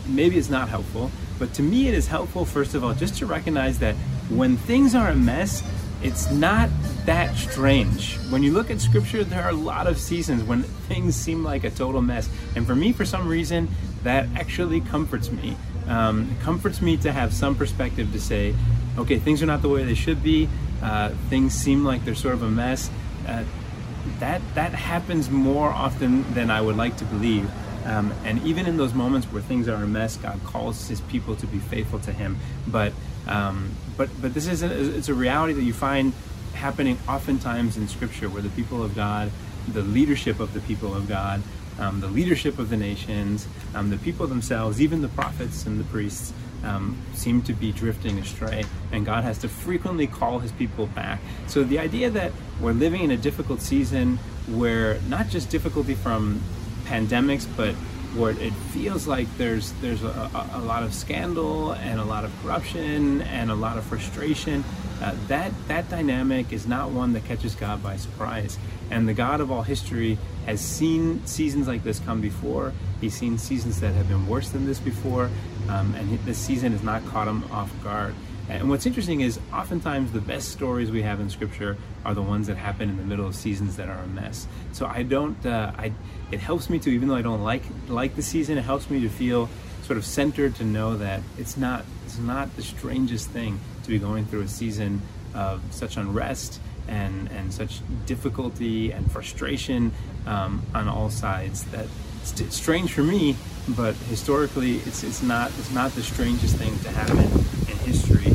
maybe 0.07 0.37
it's 0.37 0.49
not 0.49 0.67
helpful, 0.67 1.11
but 1.39 1.53
to 1.53 1.61
me 1.61 1.87
it 1.87 1.93
is 1.93 2.07
helpful 2.07 2.45
first 2.45 2.75
of 2.75 2.83
all 2.83 2.93
just 2.93 3.17
to 3.17 3.25
recognize 3.25 3.79
that 3.79 3.95
when 4.29 4.57
things 4.57 4.95
are 4.95 5.09
a 5.09 5.15
mess, 5.15 5.63
it's 6.01 6.31
not 6.31 6.69
that 7.05 7.35
strange. 7.35 8.17
When 8.29 8.43
you 8.43 8.51
look 8.51 8.69
at 8.69 8.79
scripture, 8.81 9.23
there 9.23 9.43
are 9.43 9.49
a 9.49 9.53
lot 9.53 9.87
of 9.87 9.97
seasons 9.97 10.43
when 10.43 10.63
things 10.63 11.15
seem 11.15 11.43
like 11.43 11.63
a 11.63 11.69
total 11.69 12.01
mess. 12.01 12.29
And 12.55 12.65
for 12.65 12.75
me, 12.75 12.91
for 12.91 13.05
some 13.05 13.27
reason, 13.27 13.69
that 14.03 14.27
actually 14.35 14.81
comforts 14.81 15.31
me. 15.31 15.55
Um, 15.87 16.35
comforts 16.41 16.81
me 16.81 16.97
to 16.97 17.11
have 17.11 17.33
some 17.33 17.55
perspective 17.55 18.11
to 18.13 18.19
say, 18.19 18.55
okay, 18.97 19.17
things 19.17 19.41
are 19.41 19.47
not 19.47 19.61
the 19.61 19.69
way 19.69 19.83
they 19.83 19.95
should 19.95 20.23
be. 20.23 20.47
Uh, 20.81 21.09
things 21.29 21.53
seem 21.53 21.83
like 21.83 22.05
they're 22.05 22.15
sort 22.15 22.33
of 22.33 22.43
a 22.43 22.49
mess. 22.49 22.89
Uh, 23.27 23.43
that 24.19 24.41
that 24.55 24.73
happens 24.73 25.29
more 25.29 25.69
often 25.69 26.31
than 26.33 26.49
I 26.49 26.61
would 26.61 26.75
like 26.75 26.97
to 26.97 27.05
believe. 27.05 27.49
Um, 27.85 28.13
and 28.23 28.41
even 28.43 28.67
in 28.67 28.77
those 28.77 28.93
moments 28.93 29.27
where 29.27 29.41
things 29.41 29.67
are 29.67 29.83
a 29.83 29.87
mess, 29.87 30.17
God 30.17 30.39
calls 30.43 30.87
His 30.87 31.01
people 31.01 31.35
to 31.37 31.47
be 31.47 31.57
faithful 31.57 31.99
to 31.99 32.11
Him. 32.11 32.37
But 32.67 32.93
um, 33.27 33.71
but 33.97 34.09
but 34.21 34.33
this 34.33 34.47
is 34.47 34.63
a, 34.63 34.97
it's 34.97 35.09
a 35.09 35.13
reality 35.13 35.53
that 35.53 35.63
you 35.63 35.73
find 35.73 36.13
happening 36.61 36.95
oftentimes 37.09 37.75
in 37.75 37.87
Scripture, 37.87 38.29
where 38.29 38.43
the 38.43 38.49
people 38.49 38.83
of 38.83 38.95
God, 38.95 39.31
the 39.67 39.81
leadership 39.81 40.39
of 40.39 40.53
the 40.53 40.59
people 40.61 40.93
of 40.93 41.09
God, 41.09 41.41
um, 41.79 41.99
the 41.99 42.07
leadership 42.07 42.59
of 42.59 42.69
the 42.69 42.77
nations, 42.77 43.47
um, 43.73 43.89
the 43.89 43.97
people 43.97 44.27
themselves, 44.27 44.79
even 44.79 45.01
the 45.01 45.07
prophets 45.09 45.65
and 45.65 45.79
the 45.79 45.83
priests, 45.85 46.33
um, 46.63 46.95
seem 47.13 47.41
to 47.41 47.53
be 47.53 47.71
drifting 47.71 48.19
astray, 48.19 48.63
and 48.91 49.03
God 49.03 49.23
has 49.23 49.39
to 49.39 49.49
frequently 49.49 50.05
call 50.05 50.37
his 50.37 50.51
people 50.51 50.85
back. 50.85 51.19
So, 51.47 51.63
the 51.63 51.79
idea 51.79 52.11
that 52.11 52.31
we're 52.59 52.73
living 52.73 53.01
in 53.01 53.09
a 53.09 53.17
difficult 53.17 53.61
season 53.61 54.19
where 54.47 54.99
not 55.09 55.29
just 55.29 55.49
difficulty 55.49 55.95
from 55.95 56.39
pandemics, 56.85 57.47
but 57.57 57.73
where 58.15 58.31
it 58.31 58.53
feels 58.73 59.07
like 59.07 59.27
there's 59.37 59.71
there's 59.81 60.03
a, 60.03 60.49
a, 60.53 60.59
lot 60.59 60.83
of 60.83 60.93
scandal 60.93 61.71
and 61.71 61.99
a 61.99 62.03
lot 62.03 62.25
of 62.25 62.31
corruption 62.43 63.21
and 63.21 63.49
a 63.49 63.55
lot 63.55 63.77
of 63.77 63.85
frustration. 63.85 64.63
Uh, 65.01 65.15
that 65.27 65.51
that 65.67 65.89
dynamic 65.89 66.53
is 66.53 66.67
not 66.67 66.91
one 66.91 67.13
that 67.13 67.25
catches 67.25 67.55
God 67.55 67.81
by 67.81 67.97
surprise. 67.97 68.57
And 68.91 69.07
the 69.07 69.13
God 69.13 69.41
of 69.41 69.51
all 69.51 69.63
history 69.63 70.17
has 70.45 70.61
seen 70.61 71.25
seasons 71.25 71.67
like 71.67 71.83
this 71.83 71.99
come 71.99 72.21
before. 72.21 72.73
He's 72.99 73.15
seen 73.15 73.37
seasons 73.37 73.79
that 73.81 73.93
have 73.93 74.07
been 74.07 74.27
worse 74.27 74.49
than 74.49 74.65
this 74.65 74.79
before, 74.79 75.29
um, 75.69 75.95
and 75.95 76.19
this 76.19 76.37
season 76.37 76.71
has 76.73 76.83
not 76.83 77.03
caught 77.07 77.27
him 77.27 77.43
off 77.51 77.71
guard. 77.83 78.13
And 78.49 78.69
what's 78.69 78.85
interesting 78.85 79.21
is 79.21 79.39
oftentimes 79.53 80.11
the 80.11 80.21
best 80.21 80.49
stories 80.49 80.91
we 80.91 81.01
have 81.03 81.19
in 81.19 81.29
Scripture 81.29 81.77
are 82.03 82.13
the 82.13 82.21
ones 82.21 82.47
that 82.47 82.57
happen 82.57 82.89
in 82.89 82.97
the 82.97 83.03
middle 83.03 83.25
of 83.25 83.33
seasons 83.33 83.77
that 83.77 83.87
are 83.87 83.99
a 83.99 84.07
mess. 84.07 84.45
So 84.73 84.85
I 84.85 85.03
don't. 85.03 85.43
Uh, 85.45 85.71
I. 85.77 85.93
It 86.31 86.39
helps 86.39 86.69
me 86.69 86.77
to, 86.79 86.89
even 86.89 87.07
though 87.07 87.15
I 87.15 87.21
don't 87.21 87.43
like 87.43 87.63
like 87.87 88.15
the 88.15 88.21
season, 88.21 88.57
it 88.57 88.63
helps 88.63 88.89
me 88.89 88.99
to 89.01 89.09
feel 89.09 89.49
sort 89.83 89.97
of 89.97 90.05
centered 90.05 90.55
to 90.55 90.63
know 90.63 90.97
that 90.97 91.21
it's 91.39 91.57
not. 91.57 91.85
It's 92.05 92.19
not 92.19 92.55
the 92.55 92.61
strangest 92.61 93.29
thing 93.29 93.59
to 93.83 93.89
be 93.89 93.99
going 93.99 94.25
through 94.25 94.41
a 94.41 94.47
season 94.47 95.01
of 95.33 95.61
such 95.71 95.97
unrest 95.97 96.59
and 96.87 97.29
and 97.31 97.53
such 97.53 97.79
difficulty 98.05 98.91
and 98.91 99.11
frustration 99.11 99.91
um, 100.25 100.61
on 100.73 100.87
all 100.87 101.09
sides. 101.09 101.63
That 101.65 101.87
it's 102.21 102.55
strange 102.55 102.93
for 102.93 103.03
me, 103.03 103.35
but 103.69 103.95
historically, 103.95 104.77
it's 104.77 105.03
it's 105.03 105.23
not 105.23 105.51
it's 105.57 105.71
not 105.71 105.91
the 105.91 106.03
strangest 106.03 106.55
thing 106.57 106.77
to 106.79 106.89
happen 106.89 107.17
in 107.17 107.77
history. 107.79 108.31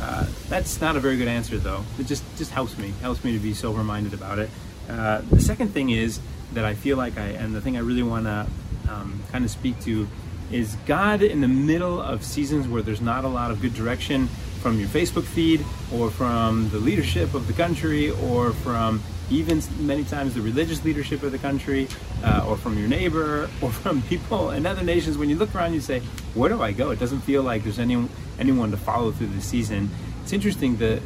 Uh, 0.00 0.26
that's 0.48 0.80
not 0.80 0.96
a 0.96 1.00
very 1.00 1.16
good 1.16 1.28
answer, 1.28 1.58
though. 1.58 1.84
It 1.98 2.06
just 2.06 2.24
just 2.36 2.50
helps 2.50 2.76
me 2.78 2.92
helps 3.00 3.24
me 3.24 3.32
to 3.32 3.38
be 3.38 3.54
sober 3.54 3.82
minded 3.82 4.14
about 4.14 4.38
it. 4.38 4.50
Uh, 4.88 5.22
the 5.30 5.40
second 5.40 5.68
thing 5.68 5.90
is 5.90 6.20
that 6.52 6.64
I 6.64 6.74
feel 6.74 6.96
like 6.96 7.18
I 7.18 7.28
and 7.28 7.54
the 7.54 7.60
thing 7.60 7.76
I 7.76 7.80
really 7.80 8.04
want 8.04 8.26
to 8.26 8.46
um, 8.88 9.22
kind 9.32 9.44
of 9.44 9.50
speak 9.50 9.80
to 9.80 10.06
is 10.52 10.76
God 10.86 11.22
in 11.22 11.40
the 11.40 11.48
middle 11.48 12.00
of 12.00 12.24
seasons 12.24 12.68
where 12.68 12.82
there's 12.82 13.00
not 13.00 13.24
a 13.24 13.28
lot 13.28 13.50
of 13.50 13.60
good 13.60 13.74
direction 13.74 14.28
from 14.66 14.80
your 14.80 14.88
Facebook 14.88 15.22
feed 15.22 15.64
or 15.94 16.10
from 16.10 16.68
the 16.70 16.78
leadership 16.80 17.34
of 17.34 17.46
the 17.46 17.52
country 17.52 18.10
or 18.10 18.50
from 18.50 19.00
even 19.30 19.62
many 19.78 20.02
times 20.02 20.34
the 20.34 20.40
religious 20.40 20.84
leadership 20.84 21.22
of 21.22 21.30
the 21.30 21.38
country 21.38 21.86
uh, 22.24 22.44
or 22.48 22.56
from 22.56 22.76
your 22.76 22.88
neighbor 22.88 23.48
or 23.62 23.70
from 23.70 24.02
people 24.02 24.50
in 24.50 24.66
other 24.66 24.82
nations 24.82 25.16
when 25.16 25.30
you 25.30 25.36
look 25.36 25.54
around 25.54 25.72
you 25.72 25.80
say 25.80 26.00
where 26.34 26.48
do 26.48 26.60
i 26.62 26.72
go? 26.72 26.90
It 26.90 26.98
doesn't 26.98 27.20
feel 27.20 27.44
like 27.44 27.62
there's 27.62 27.78
any, 27.78 28.08
anyone 28.40 28.72
to 28.72 28.76
follow 28.76 29.12
through 29.12 29.28
the 29.28 29.40
season. 29.40 29.88
It's 30.24 30.32
interesting 30.32 30.78
that 30.78 31.00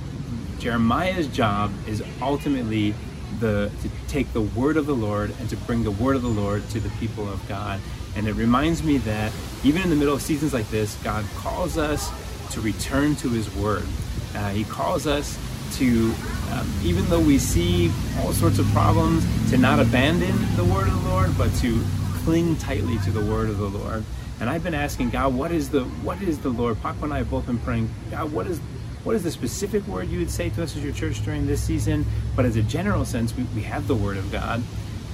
jeremiah's 0.58 1.26
job 1.26 1.70
is 1.86 2.02
ultimately 2.22 2.94
the 3.40 3.70
to 3.82 3.90
take 4.08 4.32
the 4.32 4.40
word 4.40 4.78
of 4.78 4.86
the 4.86 4.96
lord 4.96 5.34
and 5.38 5.50
to 5.50 5.56
bring 5.58 5.84
the 5.84 5.90
word 5.90 6.16
of 6.16 6.22
the 6.22 6.28
lord 6.28 6.66
to 6.70 6.80
the 6.80 6.88
people 6.98 7.30
of 7.30 7.46
god. 7.46 7.78
And 8.16 8.26
it 8.26 8.32
reminds 8.32 8.82
me 8.82 8.96
that 8.98 9.32
even 9.64 9.82
in 9.82 9.90
the 9.90 9.96
middle 9.96 10.14
of 10.14 10.22
seasons 10.22 10.54
like 10.54 10.70
this 10.70 10.94
god 11.04 11.26
calls 11.36 11.76
us 11.76 12.10
to 12.50 12.60
return 12.60 13.16
to 13.16 13.28
his 13.28 13.54
word 13.54 13.86
uh, 14.34 14.50
he 14.50 14.64
calls 14.64 15.06
us 15.06 15.38
to, 15.72 16.12
um, 16.52 16.72
even 16.82 17.04
though 17.06 17.20
we 17.20 17.38
see 17.38 17.90
all 18.18 18.32
sorts 18.32 18.58
of 18.58 18.66
problems, 18.68 19.24
to 19.50 19.58
not 19.58 19.80
abandon 19.80 20.34
the 20.56 20.64
word 20.64 20.88
of 20.88 21.02
the 21.02 21.08
Lord, 21.08 21.36
but 21.36 21.52
to 21.56 21.82
cling 22.24 22.56
tightly 22.56 22.98
to 22.98 23.10
the 23.10 23.20
word 23.20 23.48
of 23.48 23.58
the 23.58 23.68
Lord. 23.68 24.04
And 24.40 24.48
I've 24.48 24.62
been 24.62 24.74
asking 24.74 25.10
God, 25.10 25.34
what 25.34 25.52
is 25.52 25.70
the 25.70 25.82
what 25.84 26.22
is 26.22 26.38
the 26.38 26.48
Lord? 26.48 26.80
Paco 26.80 27.04
and 27.04 27.12
I 27.12 27.18
have 27.18 27.30
both 27.30 27.46
been 27.46 27.58
praying, 27.58 27.90
God, 28.10 28.32
what 28.32 28.46
is 28.46 28.58
what 29.04 29.14
is 29.14 29.22
the 29.22 29.30
specific 29.30 29.86
word 29.86 30.08
you 30.08 30.18
would 30.18 30.30
say 30.30 30.50
to 30.50 30.62
us 30.62 30.76
as 30.76 30.84
your 30.84 30.92
church 30.92 31.24
during 31.24 31.46
this 31.46 31.62
season? 31.62 32.06
But 32.36 32.44
as 32.44 32.56
a 32.56 32.62
general 32.62 33.04
sense, 33.04 33.34
we, 33.36 33.44
we 33.54 33.62
have 33.62 33.86
the 33.86 33.94
word 33.94 34.16
of 34.16 34.30
God. 34.30 34.62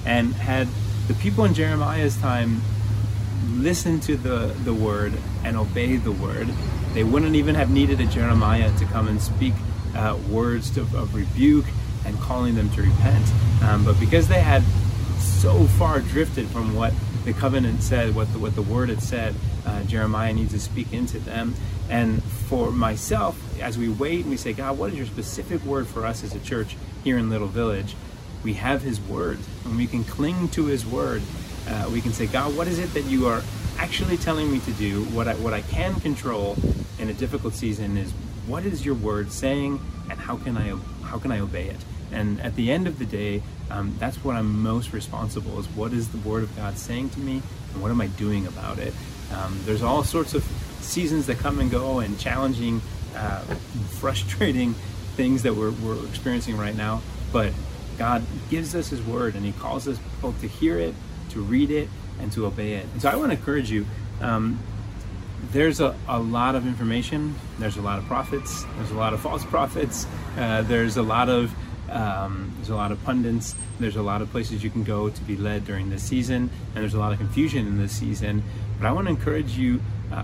And 0.05 0.33
had 0.33 0.67
the 1.07 1.13
people 1.15 1.43
in 1.43 1.53
Jeremiah's 1.53 2.17
time 2.17 2.61
listened 3.55 4.03
to 4.03 4.15
the, 4.15 4.53
the 4.63 4.73
word 4.73 5.13
and 5.43 5.57
obeyed 5.57 6.03
the 6.03 6.11
word, 6.11 6.47
they 6.97 7.03
wouldn't 7.03 7.35
even 7.35 7.53
have 7.53 7.69
needed 7.69 8.01
a 8.01 8.07
Jeremiah 8.07 8.75
to 8.79 8.85
come 8.85 9.07
and 9.07 9.21
speak 9.21 9.53
uh, 9.95 10.17
words 10.31 10.71
to, 10.71 10.81
of 10.81 11.13
rebuke 11.13 11.65
and 12.07 12.19
calling 12.19 12.55
them 12.55 12.71
to 12.71 12.81
repent. 12.81 13.23
Um, 13.61 13.85
but 13.85 13.99
because 13.99 14.27
they 14.27 14.39
had 14.39 14.63
so 15.19 15.65
far 15.77 15.99
drifted 15.99 16.47
from 16.47 16.73
what 16.73 16.95
the 17.23 17.33
covenant 17.33 17.83
said, 17.83 18.15
what 18.15 18.33
the, 18.33 18.39
what 18.39 18.55
the 18.55 18.63
word 18.63 18.89
had 18.89 19.03
said, 19.03 19.35
uh, 19.67 19.83
Jeremiah 19.83 20.33
needs 20.33 20.53
to 20.53 20.59
speak 20.59 20.91
into 20.91 21.19
them. 21.19 21.53
And 21.87 22.23
for 22.23 22.71
myself, 22.71 23.39
as 23.61 23.77
we 23.77 23.89
wait 23.89 24.21
and 24.21 24.31
we 24.31 24.37
say, 24.37 24.53
God, 24.53 24.79
what 24.79 24.89
is 24.89 24.97
your 24.97 25.05
specific 25.05 25.63
word 25.65 25.85
for 25.85 26.03
us 26.03 26.23
as 26.23 26.33
a 26.33 26.39
church 26.39 26.75
here 27.03 27.19
in 27.19 27.29
Little 27.29 27.47
Village? 27.47 27.95
We 28.43 28.53
have 28.53 28.81
His 28.81 28.99
word, 28.99 29.37
and 29.65 29.77
we 29.77 29.85
can 29.85 30.03
cling 30.03 30.49
to 30.49 30.65
His 30.65 30.83
word. 30.83 31.21
Uh, 31.69 31.91
we 31.93 32.01
can 32.01 32.11
say, 32.11 32.25
God, 32.25 32.57
what 32.57 32.67
is 32.67 32.79
it 32.79 32.91
that 32.95 33.03
you 33.03 33.27
are 33.27 33.43
actually 33.77 34.17
telling 34.17 34.51
me 34.51 34.59
to 34.61 34.71
do? 34.71 35.03
What 35.03 35.27
I 35.27 35.35
what 35.35 35.53
I 35.53 35.61
can 35.61 35.93
control 35.99 36.57
in 36.99 37.09
a 37.09 37.13
difficult 37.13 37.53
season 37.53 37.97
is 37.97 38.11
what 38.47 38.65
is 38.65 38.85
your 38.85 38.95
word 38.95 39.31
saying, 39.31 39.79
and 40.09 40.19
how 40.19 40.37
can 40.37 40.57
I 40.57 40.75
how 41.03 41.19
can 41.19 41.31
I 41.31 41.39
obey 41.39 41.67
it? 41.69 41.77
And 42.11 42.39
at 42.41 42.55
the 42.55 42.71
end 42.71 42.87
of 42.87 42.99
the 42.99 43.05
day, 43.05 43.41
um, 43.69 43.95
that's 43.99 44.17
what 44.23 44.35
I'm 44.35 44.61
most 44.61 44.93
responsible 44.93 45.59
is 45.59 45.67
what 45.69 45.93
is 45.93 46.09
the 46.09 46.17
Word 46.19 46.43
of 46.43 46.55
God 46.55 46.77
saying 46.77 47.09
to 47.11 47.19
me 47.19 47.41
and 47.73 47.81
what 47.81 47.91
am 47.91 47.99
I 47.99 48.07
doing 48.07 48.47
about 48.47 48.79
it? 48.79 48.93
Um, 49.33 49.59
there's 49.65 49.81
all 49.81 50.03
sorts 50.03 50.33
of 50.33 50.43
seasons 50.79 51.27
that 51.27 51.37
come 51.37 51.59
and 51.59 51.69
go 51.69 51.99
and 51.99 52.17
challenging, 52.17 52.81
uh, 53.15 53.41
frustrating 53.99 54.73
things 55.15 55.43
that 55.43 55.55
we're, 55.55 55.71
we're 55.71 56.05
experiencing 56.05 56.57
right 56.57 56.75
now. 56.75 57.01
But 57.33 57.51
God 57.97 58.23
gives 58.49 58.73
us 58.73 58.89
His 58.89 59.01
Word 59.01 59.35
and 59.35 59.45
He 59.45 59.51
calls 59.53 59.87
us 59.87 59.99
both 60.21 60.39
to 60.41 60.47
hear 60.47 60.77
it, 60.77 60.93
to 61.31 61.41
read 61.41 61.71
it, 61.71 61.89
and 62.21 62.31
to 62.31 62.45
obey 62.45 62.73
it. 62.73 62.85
And 62.93 63.01
so 63.01 63.09
I 63.09 63.15
want 63.15 63.31
to 63.31 63.37
encourage 63.37 63.69
you. 63.69 63.85
Um, 64.21 64.59
there's 65.51 65.79
a, 65.79 65.95
a 66.07 66.19
lot 66.19 66.55
of 66.55 66.65
information. 66.65 67.35
There's 67.59 67.77
a 67.77 67.81
lot 67.81 67.99
of 67.99 68.05
prophets. 68.05 68.65
There's 68.75 68.91
a 68.91 68.95
lot 68.95 69.13
of 69.13 69.21
false 69.21 69.45
prophets. 69.45 70.05
Uh, 70.37 70.63
there's 70.63 70.97
a 70.97 71.03
lot 71.03 71.29
of 71.29 71.53
um, 71.89 72.51
there's 72.57 72.69
a 72.69 72.75
lot 72.75 72.91
of 72.91 73.01
pundits. 73.05 73.55
There's 73.79 73.95
a 73.95 74.01
lot 74.01 74.21
of 74.21 74.29
places 74.31 74.63
you 74.63 74.69
can 74.69 74.83
go 74.83 75.09
to 75.09 75.21
be 75.21 75.37
led 75.37 75.65
during 75.65 75.89
this 75.89 76.03
season, 76.03 76.49
and 76.73 76.75
there's 76.75 76.93
a 76.93 76.99
lot 76.99 77.13
of 77.13 77.17
confusion 77.17 77.65
in 77.65 77.77
this 77.77 77.93
season. 77.93 78.43
But 78.77 78.87
I 78.87 78.91
want 78.91 79.07
to 79.07 79.11
encourage 79.11 79.57
you: 79.57 79.81
uh, 80.11 80.23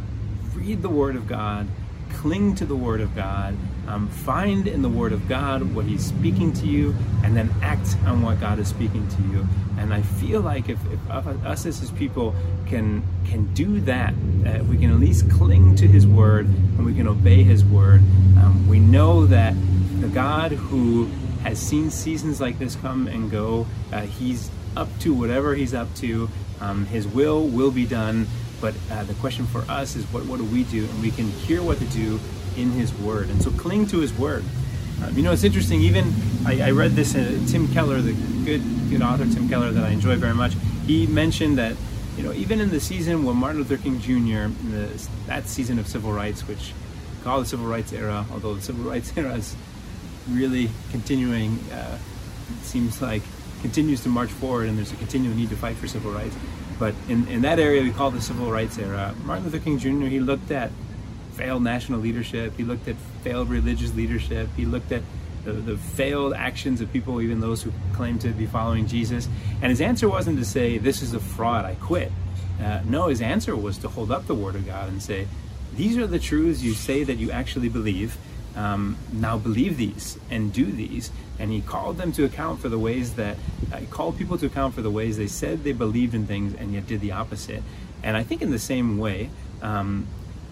read 0.53 0.81
the 0.81 0.89
Word 0.89 1.15
of 1.15 1.27
God, 1.27 1.67
cling 2.13 2.55
to 2.55 2.65
the 2.65 2.75
Word 2.75 3.01
of 3.01 3.15
God, 3.15 3.57
um, 3.87 4.07
find 4.07 4.67
in 4.67 4.81
the 4.81 4.89
Word 4.89 5.11
of 5.11 5.27
God 5.27 5.73
what 5.75 5.85
He's 5.85 6.05
speaking 6.05 6.53
to 6.53 6.65
you, 6.65 6.95
and 7.23 7.35
then 7.35 7.53
act 7.61 7.97
on 8.05 8.21
what 8.21 8.39
God 8.39 8.59
is 8.59 8.67
speaking 8.67 9.07
to 9.07 9.21
you. 9.23 9.47
And 9.77 9.93
I 9.93 10.01
feel 10.01 10.41
like 10.41 10.69
if, 10.69 10.79
if 10.91 11.09
us 11.09 11.65
as 11.65 11.79
His 11.79 11.91
people 11.91 12.35
can 12.67 13.03
can 13.25 13.53
do 13.53 13.81
that, 13.81 14.13
uh, 14.45 14.63
we 14.63 14.77
can 14.77 14.91
at 14.91 14.99
least 14.99 15.29
cling 15.29 15.75
to 15.77 15.87
His 15.87 16.07
Word 16.07 16.45
and 16.45 16.85
we 16.85 16.93
can 16.93 17.07
obey 17.07 17.43
His 17.43 17.63
Word. 17.65 18.01
Um, 18.37 18.67
we 18.67 18.79
know 18.79 19.25
that 19.25 19.53
the 19.99 20.07
God 20.07 20.51
who 20.51 21.09
has 21.43 21.59
seen 21.59 21.91
seasons 21.91 22.39
like 22.39 22.57
this 22.57 22.75
come 22.75 23.07
and 23.07 23.29
go. 23.29 23.67
Uh, 23.91 24.01
he's 24.01 24.49
up 24.75 24.87
to 24.99 25.13
whatever 25.13 25.55
he's 25.55 25.73
up 25.73 25.93
to. 25.95 26.29
Um, 26.61 26.85
his 26.85 27.07
will 27.07 27.45
will 27.45 27.71
be 27.71 27.85
done. 27.85 28.27
But 28.63 28.75
uh, 28.89 29.03
the 29.03 29.13
question 29.15 29.45
for 29.45 29.59
us 29.69 29.97
is 29.97 30.05
what, 30.05 30.25
what 30.25 30.37
do 30.37 30.45
we 30.45 30.63
do? 30.63 30.85
And 30.85 31.01
we 31.01 31.11
can 31.11 31.25
hear 31.25 31.61
what 31.61 31.79
to 31.79 31.85
do 31.87 32.17
in 32.55 32.71
his 32.71 32.93
word. 32.99 33.29
And 33.29 33.43
so 33.43 33.51
cling 33.51 33.87
to 33.87 33.99
his 33.99 34.13
word. 34.13 34.45
Um, 35.03 35.13
you 35.17 35.21
know, 35.21 35.33
it's 35.33 35.43
interesting. 35.43 35.81
Even 35.81 36.13
I, 36.45 36.69
I 36.69 36.71
read 36.71 36.91
this, 36.91 37.13
uh, 37.13 37.37
Tim 37.49 37.67
Keller, 37.73 37.99
the 37.99 38.13
good, 38.45 38.61
good 38.89 39.01
author 39.01 39.25
Tim 39.25 39.49
Keller 39.49 39.71
that 39.71 39.83
I 39.83 39.89
enjoy 39.89 40.15
very 40.15 40.33
much, 40.33 40.53
he 40.85 41.07
mentioned 41.07 41.57
that, 41.57 41.75
you 42.15 42.23
know, 42.23 42.31
even 42.31 42.61
in 42.61 42.69
the 42.69 42.79
season 42.79 43.25
when 43.25 43.35
Martin 43.35 43.57
Luther 43.57 43.75
King 43.75 43.99
Jr., 43.99 44.47
the, 44.69 45.09
that 45.27 45.49
season 45.49 45.77
of 45.77 45.85
civil 45.85 46.13
rights, 46.13 46.47
which 46.47 46.71
call 47.21 47.41
the 47.41 47.45
civil 47.45 47.65
rights 47.65 47.91
era, 47.91 48.25
although 48.31 48.53
the 48.53 48.61
civil 48.61 48.89
rights 48.89 49.11
era 49.17 49.33
is 49.33 49.57
really 50.29 50.69
continuing, 50.89 51.59
uh, 51.73 51.97
seems 52.61 53.01
like 53.01 53.23
continues 53.61 54.01
to 54.03 54.09
march 54.09 54.29
forward 54.29 54.69
and 54.69 54.77
there's 54.77 54.91
a 54.93 54.95
continual 54.97 55.35
need 55.35 55.49
to 55.49 55.55
fight 55.57 55.75
for 55.75 55.87
civil 55.89 56.11
rights. 56.11 56.35
But 56.79 56.95
in, 57.07 57.27
in 57.27 57.41
that 57.41 57.59
area 57.59 57.81
we 57.81 57.91
call 57.91 58.11
the 58.11 58.21
civil 58.21 58.51
rights 58.51 58.77
era, 58.77 59.13
Martin 59.23 59.45
Luther 59.45 59.59
King 59.59 59.77
Jr., 59.77 60.07
he 60.07 60.19
looked 60.19 60.51
at 60.51 60.71
failed 61.33 61.63
national 61.63 61.99
leadership, 61.99 62.53
he 62.57 62.63
looked 62.63 62.87
at 62.87 62.95
failed 63.23 63.49
religious 63.49 63.93
leadership, 63.95 64.49
he 64.55 64.65
looked 64.65 64.91
at 64.91 65.01
the, 65.43 65.53
the 65.53 65.77
failed 65.77 66.33
actions 66.33 66.81
of 66.81 66.91
people, 66.93 67.21
even 67.21 67.39
those 67.39 67.63
who 67.63 67.71
claim 67.93 68.17
to 68.19 68.29
be 68.29 68.45
following 68.45 68.87
Jesus. 68.87 69.27
And 69.61 69.69
his 69.69 69.81
answer 69.81 70.07
wasn't 70.07 70.39
to 70.39 70.45
say, 70.45 70.77
This 70.77 71.01
is 71.01 71.13
a 71.13 71.19
fraud, 71.19 71.65
I 71.65 71.75
quit. 71.75 72.11
Uh, 72.61 72.81
no, 72.85 73.07
his 73.07 73.21
answer 73.21 73.55
was 73.55 73.77
to 73.79 73.89
hold 73.89 74.11
up 74.11 74.27
the 74.27 74.35
Word 74.35 74.55
of 74.55 74.65
God 74.65 74.89
and 74.89 75.01
say, 75.01 75.27
These 75.75 75.97
are 75.97 76.07
the 76.07 76.19
truths 76.19 76.61
you 76.61 76.73
say 76.73 77.03
that 77.03 77.17
you 77.17 77.31
actually 77.31 77.69
believe 77.69 78.17
um, 78.55 78.97
now 79.11 79.37
believe 79.37 79.77
these 79.77 80.17
and 80.29 80.53
do 80.53 80.65
these. 80.65 81.11
And 81.39 81.51
he 81.51 81.61
called 81.61 81.97
them 81.97 82.11
to 82.13 82.25
account 82.25 82.61
for 82.61 82.69
the 82.69 82.77
ways 82.77 83.15
that, 83.15 83.37
uh, 83.71 83.77
he 83.77 83.85
called 83.87 84.17
people 84.17 84.37
to 84.37 84.45
account 84.45 84.75
for 84.75 84.81
the 84.81 84.91
ways 84.91 85.17
they 85.17 85.27
said 85.27 85.63
they 85.63 85.71
believed 85.71 86.13
in 86.13 86.27
things 86.27 86.53
and 86.53 86.73
yet 86.73 86.87
did 86.87 87.01
the 87.01 87.11
opposite. 87.11 87.63
And 88.03 88.15
I 88.15 88.23
think 88.23 88.41
in 88.41 88.51
the 88.51 88.59
same 88.59 88.97
way, 88.97 89.29
um, 89.61 90.07